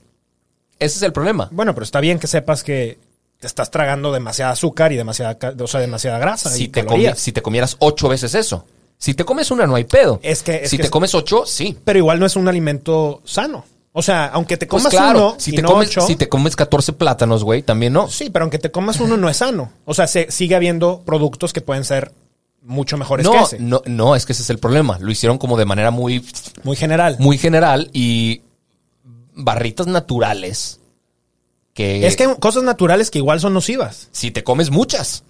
Ese 0.79 0.97
es 0.99 1.03
el 1.03 1.13
problema. 1.13 1.49
Bueno, 1.51 1.73
pero 1.75 1.85
está 1.85 2.01
bien 2.01 2.19
que 2.19 2.27
sepas 2.27 2.63
que 2.63 2.99
te 3.41 3.47
estás 3.47 3.71
tragando 3.71 4.13
demasiada 4.13 4.53
azúcar 4.53 4.93
y 4.93 4.97
demasiada, 4.97 5.39
o 5.61 5.67
sea, 5.67 5.81
demasiada 5.81 6.19
grasa 6.19 6.51
si 6.51 6.65
y 6.65 6.69
te, 6.69 6.85
comi- 6.85 7.15
si 7.15 7.33
te 7.33 7.41
comieras 7.41 7.77
ocho 7.79 8.09
veces 8.09 8.35
eso. 8.35 8.67
Si 8.99 9.15
te 9.15 9.25
comes 9.25 9.51
una, 9.53 9.67
no 9.67 9.77
hay 9.77 9.85
pedo. 9.85 10.19
Es 10.23 10.43
que- 10.43 10.65
es 10.65 10.71
si 10.71 10.77
que 10.77 10.83
te 10.83 10.87
es- 10.87 10.91
comes 10.91 11.15
ocho, 11.15 11.47
sí. 11.47 11.79
Pero 11.85 11.99
igual 12.01 12.19
no 12.19 12.27
es 12.27 12.35
un 12.37 12.49
alimento 12.49 13.23
sano. 13.25 13.65
O 13.93 14.03
sea, 14.03 14.27
aunque 14.27 14.57
te 14.57 14.67
Pues 14.67 14.83
comas 14.83 14.93
claro, 14.93 15.19
uno 15.31 15.35
si 15.41 15.53
y 15.53 15.55
te, 15.57 15.63
no 15.63 15.69
comes, 15.71 15.89
ocho, 15.89 16.01
si 16.03 16.17
te 16.17 16.29
comes 16.29 16.55
14 16.57 16.93
plátanos, 16.93 17.43
güey, 17.43 17.63
también 17.63 17.93
no. 17.93 18.09
sí, 18.09 18.29
pero 18.31 18.45
aunque 18.45 18.59
te 18.59 18.71
comas 18.71 19.01
uno 19.01 19.17
no 19.17 19.29
es 19.29 19.37
sano. 19.39 19.73
O 19.85 19.95
sea, 19.95 20.07
se, 20.07 20.31
sigue 20.31 20.55
habiendo 20.55 21.03
productos 21.05 21.53
que 21.53 21.61
pueden 21.61 21.85
ser 21.85 22.13
mucho 22.63 22.97
mejores 22.97 23.27
que 23.27 23.35
No, 23.37 23.43
ese. 23.45 23.59
no, 23.61 23.83
no, 23.87 24.15
es 24.15 24.27
que 24.27 24.33
ese 24.33 24.43
es 24.43 24.51
el 24.51 24.59
problema. 24.59 24.99
Lo 25.01 25.11
hicieron 25.11 25.39
como 25.39 25.57
de 25.57 25.65
manera 25.65 25.91
muy, 25.91 26.25
Muy 26.65 26.77
general. 26.77 27.17
muy 27.19 27.39
general 27.39 27.89
y 27.93 28.43
barritas 29.39 29.87
naturales 29.87 30.81
que 31.75 32.07
es 32.07 32.17
que 32.17 32.25
hay 32.25 32.35
cosas 32.41 32.65
naturales 32.65 33.11
que 33.11 33.19
igual 33.19 33.39
son 33.41 33.55
nocivas. 33.55 34.09
si 34.13 34.31
te 34.31 34.43
comes 34.45 34.71
muchas, 34.71 35.23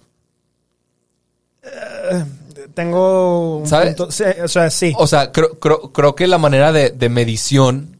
Tengo 2.73 3.57
un 3.57 3.67
¿Sabes? 3.67 3.95
punto- 3.95 4.11
sí, 4.11 4.23
o 4.43 4.47
sea, 4.47 4.69
sí. 4.69 4.93
O 4.97 5.07
sea, 5.07 5.31
creo, 5.31 5.59
creo, 5.59 5.91
creo 5.91 6.15
que 6.15 6.27
la 6.27 6.37
manera 6.37 6.71
de, 6.71 6.89
de 6.91 7.09
medición 7.09 7.98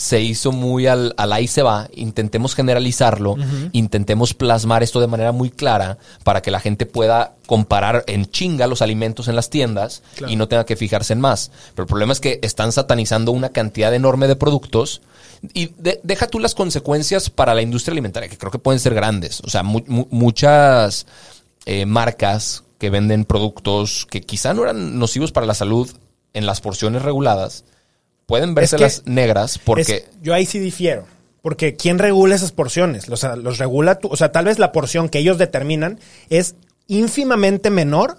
se 0.00 0.22
hizo 0.22 0.50
muy 0.50 0.86
al, 0.86 1.12
al 1.18 1.30
ahí 1.32 1.46
se 1.46 1.60
va. 1.62 1.86
Intentemos 1.94 2.54
generalizarlo, 2.54 3.36
intentemos 3.72 4.32
plasmar 4.32 4.82
esto 4.82 4.98
de 4.98 5.06
manera 5.06 5.30
muy 5.32 5.50
clara 5.50 5.98
para 6.24 6.40
que 6.40 6.50
la 6.50 6.58
gente 6.58 6.86
pueda 6.86 7.34
comparar 7.46 8.04
en 8.06 8.24
chinga 8.24 8.66
los 8.66 8.80
alimentos 8.80 9.28
en 9.28 9.36
las 9.36 9.50
tiendas 9.50 10.02
Claro. 10.16 10.32
y 10.32 10.36
no 10.36 10.48
tenga 10.48 10.64
que 10.64 10.76
fijarse 10.76 11.12
en 11.12 11.20
más. 11.20 11.50
Pero 11.74 11.82
el 11.84 11.88
problema 11.88 12.14
es 12.14 12.20
que 12.20 12.38
están 12.42 12.72
satanizando 12.72 13.30
una 13.32 13.50
cantidad 13.50 13.94
enorme 13.94 14.26
de 14.26 14.36
productos 14.36 15.02
y 15.52 15.66
de- 15.76 16.00
deja 16.02 16.26
tú 16.28 16.38
las 16.38 16.54
consecuencias 16.54 17.28
para 17.28 17.54
la 17.54 17.60
industria 17.60 17.92
alimentaria, 17.92 18.28
que 18.30 18.38
creo 18.38 18.50
que 18.52 18.58
pueden 18.58 18.80
ser 18.80 18.94
grandes. 18.94 19.40
O 19.44 19.50
sea, 19.50 19.62
mu- 19.62 19.84
mu- 19.86 20.06
muchas 20.10 21.06
eh, 21.66 21.84
marcas 21.84 22.64
que 22.78 22.88
venden 22.88 23.26
productos 23.26 24.06
que 24.10 24.22
quizá 24.22 24.54
no 24.54 24.62
eran 24.62 24.98
nocivos 24.98 25.30
para 25.32 25.46
la 25.46 25.52
salud 25.54 25.90
en 26.32 26.46
las 26.46 26.62
porciones 26.62 27.02
reguladas, 27.02 27.64
pueden 28.30 28.54
verse 28.54 28.76
que 28.76 28.82
las 28.84 29.02
negras 29.06 29.58
porque... 29.58 29.82
Es- 29.82 30.04
yo 30.22 30.32
ahí 30.32 30.46
sí 30.46 30.58
difiero. 30.58 31.04
Porque 31.42 31.74
¿quién 31.76 31.98
regula 31.98 32.34
esas 32.34 32.52
porciones? 32.52 33.08
O 33.08 33.16
sea, 33.16 33.36
los 33.36 33.58
regula 33.58 33.98
tú. 33.98 34.08
O 34.10 34.16
sea, 34.16 34.30
tal 34.32 34.44
vez 34.46 34.58
la 34.58 34.72
porción 34.72 35.08
que 35.08 35.18
ellos 35.18 35.36
determinan 35.38 35.98
es 36.30 36.54
ínfimamente 36.86 37.70
menor 37.70 38.18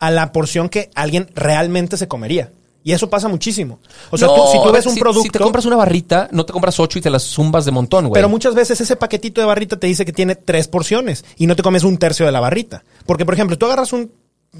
a 0.00 0.10
la 0.10 0.32
porción 0.32 0.68
que 0.68 0.90
alguien 0.94 1.28
realmente 1.34 1.96
se 1.96 2.08
comería. 2.08 2.50
Y 2.84 2.90
eso 2.92 3.08
pasa 3.08 3.28
muchísimo. 3.28 3.78
O 4.10 4.18
sea, 4.18 4.26
No, 4.26 4.34
tú- 4.34 4.42
si 4.50 4.58
tú 4.58 4.72
ves 4.72 4.84
ver, 4.84 4.88
un 4.88 4.94
si- 4.94 5.00
producto. 5.00 5.22
Si 5.22 5.30
te 5.30 5.38
compras 5.38 5.64
una 5.66 5.76
barrita, 5.76 6.28
no 6.32 6.44
te 6.44 6.52
compras 6.52 6.80
ocho 6.80 6.98
y 6.98 7.02
te 7.02 7.10
las 7.10 7.22
zumbas 7.22 7.64
de 7.64 7.70
montón, 7.70 8.08
güey. 8.08 8.14
Pero 8.14 8.28
muchas 8.28 8.56
veces 8.56 8.80
ese 8.80 8.96
paquetito 8.96 9.40
de 9.40 9.46
barrita 9.46 9.78
te 9.78 9.86
dice 9.86 10.04
que 10.04 10.12
tiene 10.12 10.34
tres 10.34 10.66
porciones 10.66 11.24
y 11.36 11.46
no 11.46 11.54
te 11.54 11.62
comes 11.62 11.84
un 11.84 11.96
tercio 11.96 12.26
de 12.26 12.32
la 12.32 12.40
barrita. 12.40 12.82
Porque, 13.06 13.24
por 13.24 13.34
ejemplo, 13.34 13.56
tú 13.56 13.66
agarras 13.66 13.92
un, 13.92 14.10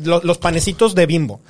lo- 0.04 0.20
los 0.22 0.38
panecitos 0.38 0.94
de 0.94 1.06
bimbo. 1.06 1.40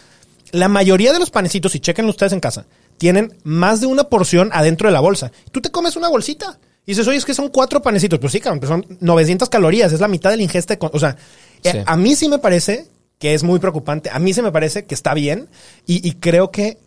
La 0.52 0.68
mayoría 0.68 1.12
de 1.12 1.18
los 1.18 1.28
panecitos, 1.30 1.74
y 1.74 1.80
chequen 1.80 2.06
ustedes 2.06 2.32
en 2.32 2.40
casa, 2.40 2.64
tienen 3.02 3.36
más 3.42 3.80
de 3.80 3.88
una 3.88 4.04
porción 4.04 4.50
adentro 4.52 4.86
de 4.86 4.92
la 4.92 5.00
bolsa. 5.00 5.32
Tú 5.50 5.60
te 5.60 5.72
comes 5.72 5.96
una 5.96 6.08
bolsita. 6.08 6.56
Y 6.86 6.92
dices, 6.92 7.08
oye, 7.08 7.16
es 7.18 7.24
que 7.24 7.34
son 7.34 7.48
cuatro 7.48 7.82
panecitos. 7.82 8.20
Pues 8.20 8.30
sí, 8.32 8.38
cabrón, 8.38 8.60
pero 8.60 8.74
son 8.74 8.86
900 9.00 9.48
calorías. 9.48 9.92
Es 9.92 9.98
la 9.98 10.06
mitad 10.06 10.30
de 10.30 10.36
la 10.36 10.44
ingesta. 10.44 10.76
de 10.76 10.88
o 10.92 11.00
sea, 11.00 11.16
eh, 11.64 11.72
Sí. 11.72 11.78
a 11.84 11.96
mí 11.96 12.14
sí 12.14 12.28
me 12.28 12.38
parece 12.38 12.86
que 13.18 13.34
es 13.34 13.42
muy 13.42 13.58
preocupante. 13.58 14.08
A 14.08 14.20
mí 14.20 14.32
se 14.32 14.40
me 14.40 14.52
parece 14.52 14.84
que 14.84 14.94
está 14.94 15.14
bien 15.14 15.48
y, 15.84 16.08
y 16.08 16.12
creo 16.12 16.52
que 16.52 16.78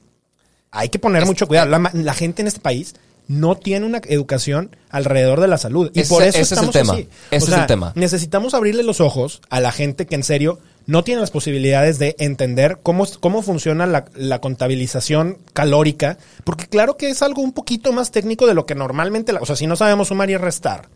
hay 0.71 0.87
que 0.87 0.99
poner 0.99 1.25
mucho 1.25 1.47
cuidado. 1.47 1.69
La, 1.69 1.91
la 1.93 2.13
gente 2.13 2.41
en 2.43 2.47
este 2.47 2.61
país 2.61 2.95
no 3.27 3.55
tiene 3.55 3.85
una 3.85 4.01
educación 4.07 4.75
alrededor 4.89 5.41
de 5.41 5.47
la 5.47 5.57
salud. 5.57 5.91
Y 5.93 6.01
Ese- 6.01 6.09
por 6.13 6.21
eso 6.23 6.29
ese 6.37 6.41
es 6.41 6.51
el 6.51 6.55
estamos 6.57 6.73
tema. 6.73 6.93
así. 6.93 7.09
Ese 7.31 7.51
es 7.51 7.57
el 7.57 7.65
tema. 7.65 7.91
Necesitamos 7.95 8.53
abrirle 8.53 8.83
los 8.83 9.01
ojos 9.01 9.41
a 9.49 9.59
la 9.59 9.71
gente 9.71 10.05
que 10.05 10.15
en 10.15 10.23
serio 10.23 10.59
no 10.87 11.03
tiene 11.03 11.21
las 11.21 11.31
posibilidades 11.31 11.97
de 11.97 12.15
entender 12.19 12.77
cómo, 12.83 13.05
cómo 13.19 13.41
funciona 13.41 13.87
la, 13.87 14.05
la 14.15 14.39
contabilización 14.39 15.39
calórica. 15.53 16.17
Porque 16.43 16.67
claro 16.67 16.97
que 16.97 17.09
es 17.09 17.21
algo 17.23 17.41
un 17.41 17.53
poquito 17.53 17.91
más 17.93 18.11
técnico 18.11 18.45
de 18.45 18.53
lo 18.53 18.65
que 18.65 18.75
normalmente... 18.75 19.33
la- 19.33 19.39
o 19.41 19.45
sea, 19.45 19.55
si 19.55 19.65
no 19.67 19.75
sabemos 19.75 20.09
sumar 20.09 20.29
y 20.29 20.37
restar 20.37 20.89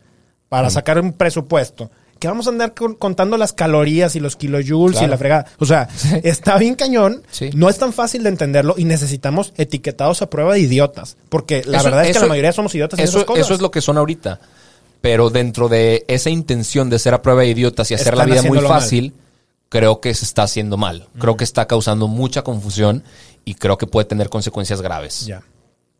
para 0.49 0.69
sacar 0.69 0.99
un 0.99 1.13
presupuesto, 1.13 1.91
que 2.19 2.27
vamos 2.27 2.47
a 2.47 2.49
andar 2.51 2.73
con- 2.73 2.95
contando 2.95 3.37
las 3.37 3.53
calorías 3.53 4.15
y 4.15 4.19
los 4.19 4.35
kilojoules 4.35 5.01
y 5.01 5.07
la 5.07 5.17
fregada. 5.17 5.45
O 5.57 5.65
sea, 5.65 5.87
está 6.23 6.57
bien 6.57 6.75
cañón. 6.75 7.23
Sí. 7.31 7.49
No 7.55 7.69
es 7.69 7.77
tan 7.77 7.93
fácil 7.93 8.23
de 8.23 8.29
entenderlo 8.29 8.75
y 8.77 8.83
necesitamos 8.85 9.53
etiquetados 9.57 10.21
a 10.21 10.29
prueba 10.29 10.53
de 10.53 10.59
idiotas. 10.59 11.17
Porque 11.29 11.63
la 11.65 11.77
Eso- 11.77 11.85
verdad 11.85 12.05
es 12.05 12.15
que 12.17 12.19
la 12.23 12.27
mayoría 12.29 12.51
somos 12.53 12.75
idiotas 12.75 12.99
en 12.99 13.05
Eso, 13.05 13.17
esas 13.19 13.25
cosas. 13.27 13.45
eso 13.45 13.53
es 13.55 13.61
lo 13.61 13.71
que 13.71 13.81
son 13.81 13.97
ahorita. 13.97 14.39
Pero 15.01 15.29
dentro 15.29 15.69
de 15.69 16.03
esa 16.09 16.29
intención 16.29 16.89
de 16.89 16.99
ser 16.99 17.13
a 17.13 17.21
prueba 17.21 17.41
de 17.41 17.47
idiotas 17.47 17.89
y 17.89 17.93
hacer 17.93 18.17
la 18.17 18.25
vida 18.25 18.43
muy 18.43 18.57
mal. 18.59 18.67
fácil, 18.67 19.13
creo 19.69 20.01
que 20.01 20.13
se 20.13 20.25
está 20.25 20.43
haciendo 20.43 20.75
mal. 20.75 21.07
Creo 21.19 21.37
que 21.37 21.45
está 21.45 21.67
causando 21.67 22.07
mucha 22.09 22.41
confusión 22.43 23.03
y 23.45 23.55
creo 23.55 23.77
que 23.77 23.87
puede 23.87 24.05
tener 24.05 24.27
consecuencias 24.29 24.81
graves. 24.81 25.25
Ya. 25.25 25.41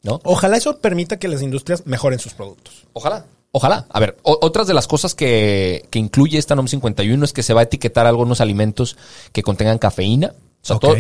¿no? 0.04 0.20
Ojalá 0.24 0.58
eso 0.58 0.80
permita 0.80 1.18
que 1.18 1.28
las 1.30 1.42
industrias 1.42 1.86
mejoren 1.86 2.20
sus 2.20 2.34
productos. 2.34 2.86
Ojalá. 2.94 3.26
Ojalá. 3.52 3.86
A 3.90 4.00
ver, 4.00 4.18
otras 4.24 4.68
de 4.68 4.74
las 4.76 4.86
cosas 4.88 5.16
que, 5.16 5.86
que 5.90 5.98
incluye 6.00 6.38
esta 6.38 6.56
NOM 6.56 6.68
51 6.68 7.26
es 7.26 7.34
que 7.34 7.42
se 7.44 7.54
va 7.54 7.62
a 7.62 7.64
etiquetar 7.64 8.06
algunos 8.06 8.42
alimentos 8.42 8.96
que 9.32 9.42
contengan 9.44 9.80
cafeína. 9.80 10.34
O 10.62 10.66
sea, 10.66 10.78
todo 10.78 10.96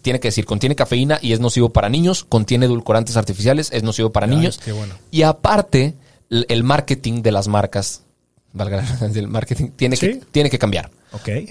tiene 0.00 0.18
que 0.18 0.28
decir, 0.28 0.44
contiene 0.44 0.74
cafeína 0.74 1.18
y 1.22 1.32
es 1.32 1.38
nocivo 1.38 1.68
para 1.68 1.88
niños, 1.88 2.24
contiene 2.24 2.66
edulcorantes 2.66 3.16
artificiales, 3.16 3.70
es 3.72 3.82
nocivo 3.84 4.10
para 4.10 4.26
Ay, 4.26 4.34
niños. 4.34 4.58
qué 4.64 4.72
bueno. 4.72 4.94
Y 5.12 5.22
aparte, 5.22 5.94
el 6.30 6.64
marketing 6.64 7.22
de 7.22 7.30
las 7.30 7.46
marcas, 7.46 8.02
valga 8.52 8.84
el 9.14 9.28
marketing 9.28 9.68
tiene, 9.76 9.94
Sí. 9.96 10.08
que, 10.08 10.14
tiene 10.32 10.50
que 10.50 10.58
cambiar. 10.58 10.90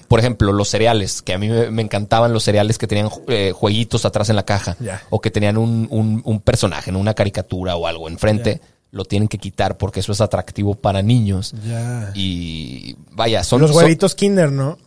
Por 0.08 0.20
ejemplo, 0.20 0.52
los 0.52 0.68
cereales, 0.70 1.22
que 1.22 1.34
a 1.34 1.38
mí 1.38 1.48
me, 1.48 1.82
encantaban 1.84 2.34
los 2.34 2.44
cereales 2.44 2.78
que 2.80 2.88
tenían 2.88 3.10
eh, 3.28 3.54
jueguitos 3.56 4.04
atrás 4.06 4.30
en 4.30 4.36
la 4.36 4.44
caja. 4.44 4.76
O 5.12 5.22
que 5.22 5.32
tenían 5.32 5.58
un, 5.58 5.88
un- 5.92 6.22
un 6.26 6.42
personaje, 6.42 6.92
una 6.92 7.14
caricatura 7.14 7.76
o 7.78 7.86
algo 7.88 8.10
enfrente. 8.10 8.60
Lo 8.92 9.06
tienen 9.06 9.28
que 9.30 9.38
quitar 9.38 9.78
porque 9.78 10.02
eso 10.02 10.12
es 10.12 10.20
atractivo 10.22 10.76
para 10.76 11.02
niños. 11.02 11.54
Ya. 11.66 12.12
Y 12.14 12.96
vaya, 13.12 13.44
son 13.44 13.62
los 13.62 13.72
son- 13.72 13.84
huevitos 13.84 14.16
Kinder, 14.16 14.52
¿no? 14.52 14.78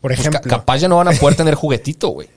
Por 0.00 0.10
pues, 0.14 0.20
ejemplo. 0.20 0.40
capaz 0.48 0.78
ya 0.78 0.88
no 0.88 0.96
van 0.96 1.08
a 1.08 1.12
poder 1.12 1.36
tener 1.36 1.54
juguetito, 1.56 2.08
güey. 2.10 2.28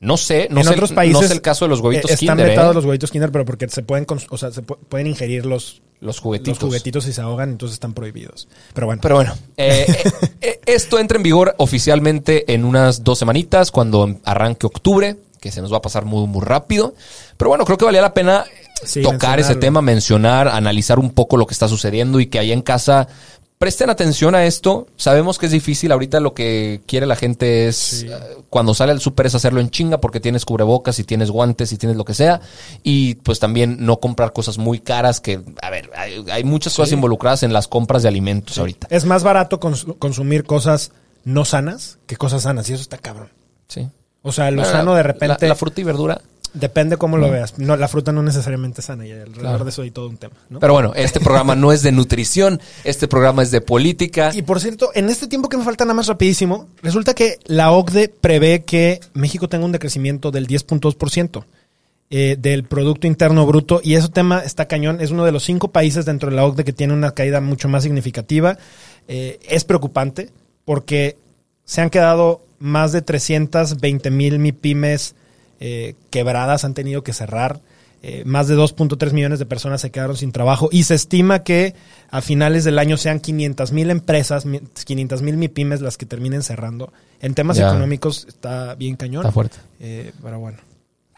No 0.00 0.16
sé, 0.16 0.48
no 0.50 0.58
en 0.60 0.66
sé, 0.66 0.72
otros 0.72 0.90
el- 0.90 0.96
países 0.96 1.22
no 1.22 1.28
sé 1.28 1.32
el 1.34 1.40
caso 1.42 1.64
de 1.64 1.68
los 1.68 1.78
huevitos 1.80 2.10
eh, 2.10 2.14
están 2.14 2.36
Kinder, 2.36 2.48
vetados 2.48 2.72
¿eh? 2.72 2.74
los 2.74 2.84
huevitos 2.86 3.10
Kinder, 3.12 3.30
pero 3.30 3.44
porque 3.44 3.68
se 3.68 3.82
pueden, 3.84 4.04
o 4.30 4.36
sea, 4.38 4.50
se 4.50 4.62
pu- 4.62 4.76
pueden 4.88 5.06
ingerir 5.06 5.46
los, 5.46 5.82
los 6.00 6.18
juguetitos. 6.18 6.60
los 6.60 6.68
juguetitos 6.70 7.06
y 7.06 7.12
se 7.12 7.20
ahogan, 7.20 7.50
entonces 7.50 7.74
están 7.74 7.92
prohibidos. 7.94 8.48
Pero 8.74 8.88
bueno. 8.88 9.00
Pero 9.00 9.14
bueno, 9.14 9.34
eh, 9.56 9.86
esto 10.66 10.98
entra 10.98 11.18
en 11.18 11.22
vigor 11.22 11.54
oficialmente 11.58 12.52
en 12.52 12.64
unas 12.64 13.04
dos 13.04 13.18
semanitas, 13.20 13.70
cuando 13.70 14.16
arranque 14.24 14.66
octubre, 14.66 15.16
que 15.38 15.52
se 15.52 15.60
nos 15.62 15.72
va 15.72 15.76
a 15.76 15.82
pasar 15.82 16.04
muy, 16.04 16.26
muy 16.26 16.44
rápido. 16.44 16.94
Pero 17.36 17.50
bueno, 17.50 17.64
creo 17.64 17.78
que 17.78 17.84
valía 17.84 18.02
la 18.02 18.14
pena 18.14 18.44
Sí, 18.84 19.02
tocar 19.02 19.38
ese 19.40 19.54
tema, 19.56 19.80
mencionar, 19.82 20.48
analizar 20.48 20.98
un 20.98 21.10
poco 21.10 21.36
lo 21.36 21.46
que 21.46 21.54
está 21.54 21.68
sucediendo 21.68 22.20
y 22.20 22.26
que 22.26 22.38
ahí 22.38 22.52
en 22.52 22.62
casa 22.62 23.06
presten 23.58 23.90
atención 23.90 24.34
a 24.34 24.44
esto. 24.44 24.88
Sabemos 24.96 25.38
que 25.38 25.46
es 25.46 25.52
difícil. 25.52 25.92
Ahorita 25.92 26.18
lo 26.18 26.34
que 26.34 26.80
quiere 26.86 27.06
la 27.06 27.14
gente 27.14 27.68
es, 27.68 28.02
eh, 28.02 28.10
cuando 28.50 28.74
sale 28.74 28.90
al 28.90 29.00
súper, 29.00 29.26
es 29.26 29.36
hacerlo 29.36 29.60
en 29.60 29.70
chinga 29.70 30.00
porque 30.00 30.18
tienes 30.18 30.44
cubrebocas 30.44 30.98
y 30.98 31.04
tienes 31.04 31.30
guantes 31.30 31.70
y 31.72 31.76
tienes 31.76 31.96
lo 31.96 32.04
que 32.04 32.14
sea. 32.14 32.40
Y 32.82 33.14
pues 33.16 33.38
también 33.38 33.76
no 33.78 33.98
comprar 34.00 34.32
cosas 34.32 34.58
muy 34.58 34.80
caras 34.80 35.20
que, 35.20 35.40
a 35.62 35.70
ver, 35.70 35.90
hay, 35.96 36.24
hay 36.32 36.42
muchas 36.42 36.74
cosas 36.74 36.92
involucradas 36.92 37.44
en 37.44 37.52
las 37.52 37.68
compras 37.68 38.02
de 38.02 38.08
alimentos 38.08 38.58
ahorita. 38.58 38.88
Es 38.90 39.04
más 39.04 39.22
barato 39.22 39.60
cons- 39.60 39.96
consumir 39.98 40.42
cosas 40.42 40.90
no 41.22 41.44
sanas 41.44 41.98
que 42.06 42.16
cosas 42.16 42.42
sanas, 42.42 42.68
y 42.68 42.72
eso 42.72 42.82
está 42.82 42.98
cabrón. 42.98 43.28
Sí. 43.68 43.88
O 44.22 44.32
sea, 44.32 44.50
lo 44.50 44.62
Bueno, 44.62 44.76
sano 44.76 44.90
de 44.94 44.98
la- 44.98 45.02
repente. 45.04 45.46
La, 45.48 45.54
fruta 45.54 45.80
y 45.80 45.84
verdura. 45.84 46.20
Depende 46.54 46.98
cómo 46.98 47.16
lo 47.16 47.30
veas. 47.30 47.58
No, 47.58 47.76
la 47.76 47.88
fruta 47.88 48.12
no 48.12 48.22
necesariamente 48.22 48.80
es 48.82 48.86
sana 48.86 49.06
y 49.06 49.12
alrededor 49.12 49.40
Claro. 49.40 49.64
de 49.64 49.70
eso 49.70 49.82
hay 49.82 49.90
todo 49.90 50.08
un 50.08 50.18
tema. 50.18 50.34
¿no? 50.50 50.60
Pero 50.60 50.74
bueno, 50.74 50.92
este 50.94 51.18
programa 51.18 51.54
no 51.56 51.72
es 51.72 51.82
de 51.82 51.92
nutrición, 51.92 52.60
este 52.84 53.08
programa 53.08 53.42
es 53.42 53.50
de 53.50 53.60
política. 53.62 54.30
Y 54.34 54.42
por 54.42 54.60
cierto, 54.60 54.90
en 54.94 55.08
este 55.08 55.26
tiempo 55.28 55.48
que 55.48 55.56
me 55.56 55.64
falta 55.64 55.84
nada 55.84 55.94
más 55.94 56.08
rapidísimo, 56.08 56.68
resulta 56.82 57.14
que 57.14 57.38
la 57.46 57.70
OCDE 57.72 58.08
prevé 58.08 58.64
que 58.64 59.00
México 59.14 59.48
tenga 59.48 59.64
un 59.64 59.72
decrecimiento 59.72 60.30
del 60.30 60.46
10.2% 60.46 61.44
eh, 62.10 62.36
del 62.38 62.64
Producto 62.64 63.06
Interno 63.06 63.46
Bruto. 63.46 63.80
Y 63.82 63.94
ese 63.94 64.08
tema 64.10 64.40
está 64.40 64.66
cañón. 64.68 65.00
Es 65.00 65.10
uno 65.10 65.24
de 65.24 65.32
los 65.32 65.44
cinco 65.44 65.68
países 65.68 66.04
dentro 66.04 66.28
de 66.28 66.36
la 66.36 66.44
OCDE 66.44 66.64
que 66.64 66.74
tiene 66.74 66.92
una 66.92 67.12
caída 67.12 67.40
mucho 67.40 67.68
más 67.70 67.82
significativa. 67.84 68.58
Eh, 69.08 69.38
es 69.48 69.64
preocupante 69.64 70.28
porque 70.66 71.16
se 71.64 71.80
han 71.80 71.88
quedado 71.88 72.42
más 72.58 72.92
de 72.92 73.00
320 73.00 74.10
mil 74.10 74.38
MIPIMES 74.38 75.14
eh, 75.64 75.94
quebradas, 76.10 76.64
han 76.64 76.74
tenido 76.74 77.02
que 77.04 77.12
cerrar. 77.12 77.60
Eh, 78.04 78.24
más 78.26 78.48
de 78.48 78.56
2.3 78.56 79.12
millones 79.12 79.38
de 79.38 79.46
personas 79.46 79.80
se 79.80 79.92
quedaron 79.92 80.16
sin 80.16 80.32
trabajo 80.32 80.68
y 80.72 80.82
se 80.82 80.96
estima 80.96 81.44
que 81.44 81.74
a 82.10 82.20
finales 82.20 82.64
del 82.64 82.80
año 82.80 82.96
sean 82.96 83.20
500 83.20 83.70
mil 83.70 83.90
empresas, 83.90 84.44
500 84.84 85.22
mil 85.22 85.36
MIPIMES 85.36 85.80
las 85.82 85.96
que 85.98 86.04
terminen 86.04 86.42
cerrando. 86.42 86.92
En 87.20 87.34
temas 87.34 87.58
Ya. 87.58 87.68
económicos 87.68 88.24
está 88.28 88.74
bien 88.74 88.96
cañón. 88.96 89.22
Está 89.22 89.30
fuerte. 89.30 89.58
Eh, 89.78 90.10
pero 90.20 90.40
bueno. 90.40 90.58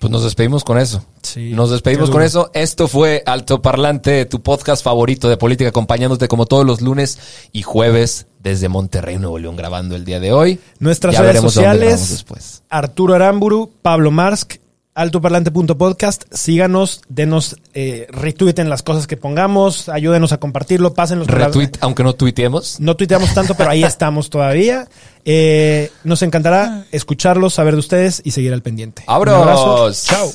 Pues 0.04 0.12
nos 0.12 0.24
despedimos 0.24 0.64
con 0.64 0.76
eso. 0.76 1.02
Sí. 1.22 1.52
Nos 1.54 1.70
despedimos 1.70 2.10
con 2.10 2.20
eso. 2.20 2.50
Esto 2.52 2.88
fue 2.88 3.22
Alto 3.24 3.62
Parlante, 3.62 4.26
tu 4.26 4.42
podcast 4.42 4.84
favorito 4.84 5.30
de 5.30 5.38
política, 5.38 5.70
acompañándote 5.70 6.28
como 6.28 6.44
todos 6.44 6.66
los 6.66 6.82
lunes 6.82 7.18
y 7.52 7.62
jueves 7.62 8.26
desde 8.38 8.68
Monterrey, 8.68 9.16
Nuevo 9.16 9.38
León, 9.38 9.56
grabando 9.56 9.96
el 9.96 10.04
día 10.04 10.20
de 10.20 10.30
hoy. 10.30 10.60
Nuestras 10.78 11.14
Ya 11.14 11.20
redes 11.22 11.32
veremos 11.32 11.54
sociales, 11.54 12.10
después. 12.10 12.62
Arturo 12.68 13.14
Aramburu, 13.14 13.72
Pablo 13.80 14.10
Marsk, 14.10 14.56
altoparlante.podcast. 14.94 16.24
Síganos, 16.32 17.02
denos, 17.08 17.56
eh, 17.74 18.06
retuiten 18.10 18.68
las 18.70 18.82
cosas 18.82 19.06
que 19.06 19.16
pongamos, 19.16 19.88
ayúdenos 19.88 20.32
a 20.32 20.38
compartirlo, 20.38 20.94
pásenlos 20.94 21.26
Retweet, 21.28 21.72
aunque 21.80 22.02
no 22.04 22.14
tuiteemos. 22.14 22.80
No 22.80 22.96
tuiteamos 22.96 23.34
tanto, 23.34 23.54
pero 23.54 23.70
ahí 23.70 23.84
estamos 23.84 24.30
todavía. 24.30 24.88
Eh, 25.24 25.90
nos 26.04 26.22
encantará 26.22 26.84
escucharlos, 26.92 27.54
saber 27.54 27.74
de 27.74 27.80
ustedes 27.80 28.22
y 28.24 28.30
seguir 28.30 28.52
al 28.52 28.62
pendiente. 28.62 29.02
Un 29.06 29.14
¡Abros! 29.14 29.34
abrazo. 29.34 29.92
Chao. 29.92 30.30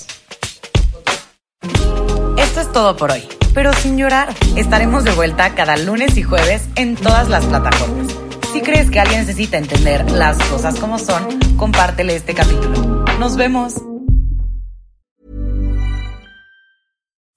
Esto 2.38 2.62
es 2.62 2.72
todo 2.72 2.98
por 2.98 3.12
hoy, 3.12 3.24
pero 3.54 3.72
sin 3.74 3.98
llorar. 3.98 4.34
Estaremos 4.56 5.04
de 5.04 5.12
vuelta 5.12 5.54
cada 5.56 5.78
lunes 5.78 6.18
y 6.18 6.24
jueves 6.24 6.64
en 6.76 6.96
todas 6.96 7.30
las 7.30 7.46
plataformas. 7.46 8.08
Si 8.52 8.62
crees 8.62 8.90
que 8.90 9.00
alguien 9.00 9.20
necesita 9.20 9.58
entender 9.58 10.10
las 10.10 10.38
cosas 10.46 10.80
como 10.80 10.98
son, 10.98 11.40
compártele 11.58 12.16
este 12.16 12.34
capítulo. 12.34 13.06
Nos 13.20 13.36
vemos. 13.36 13.76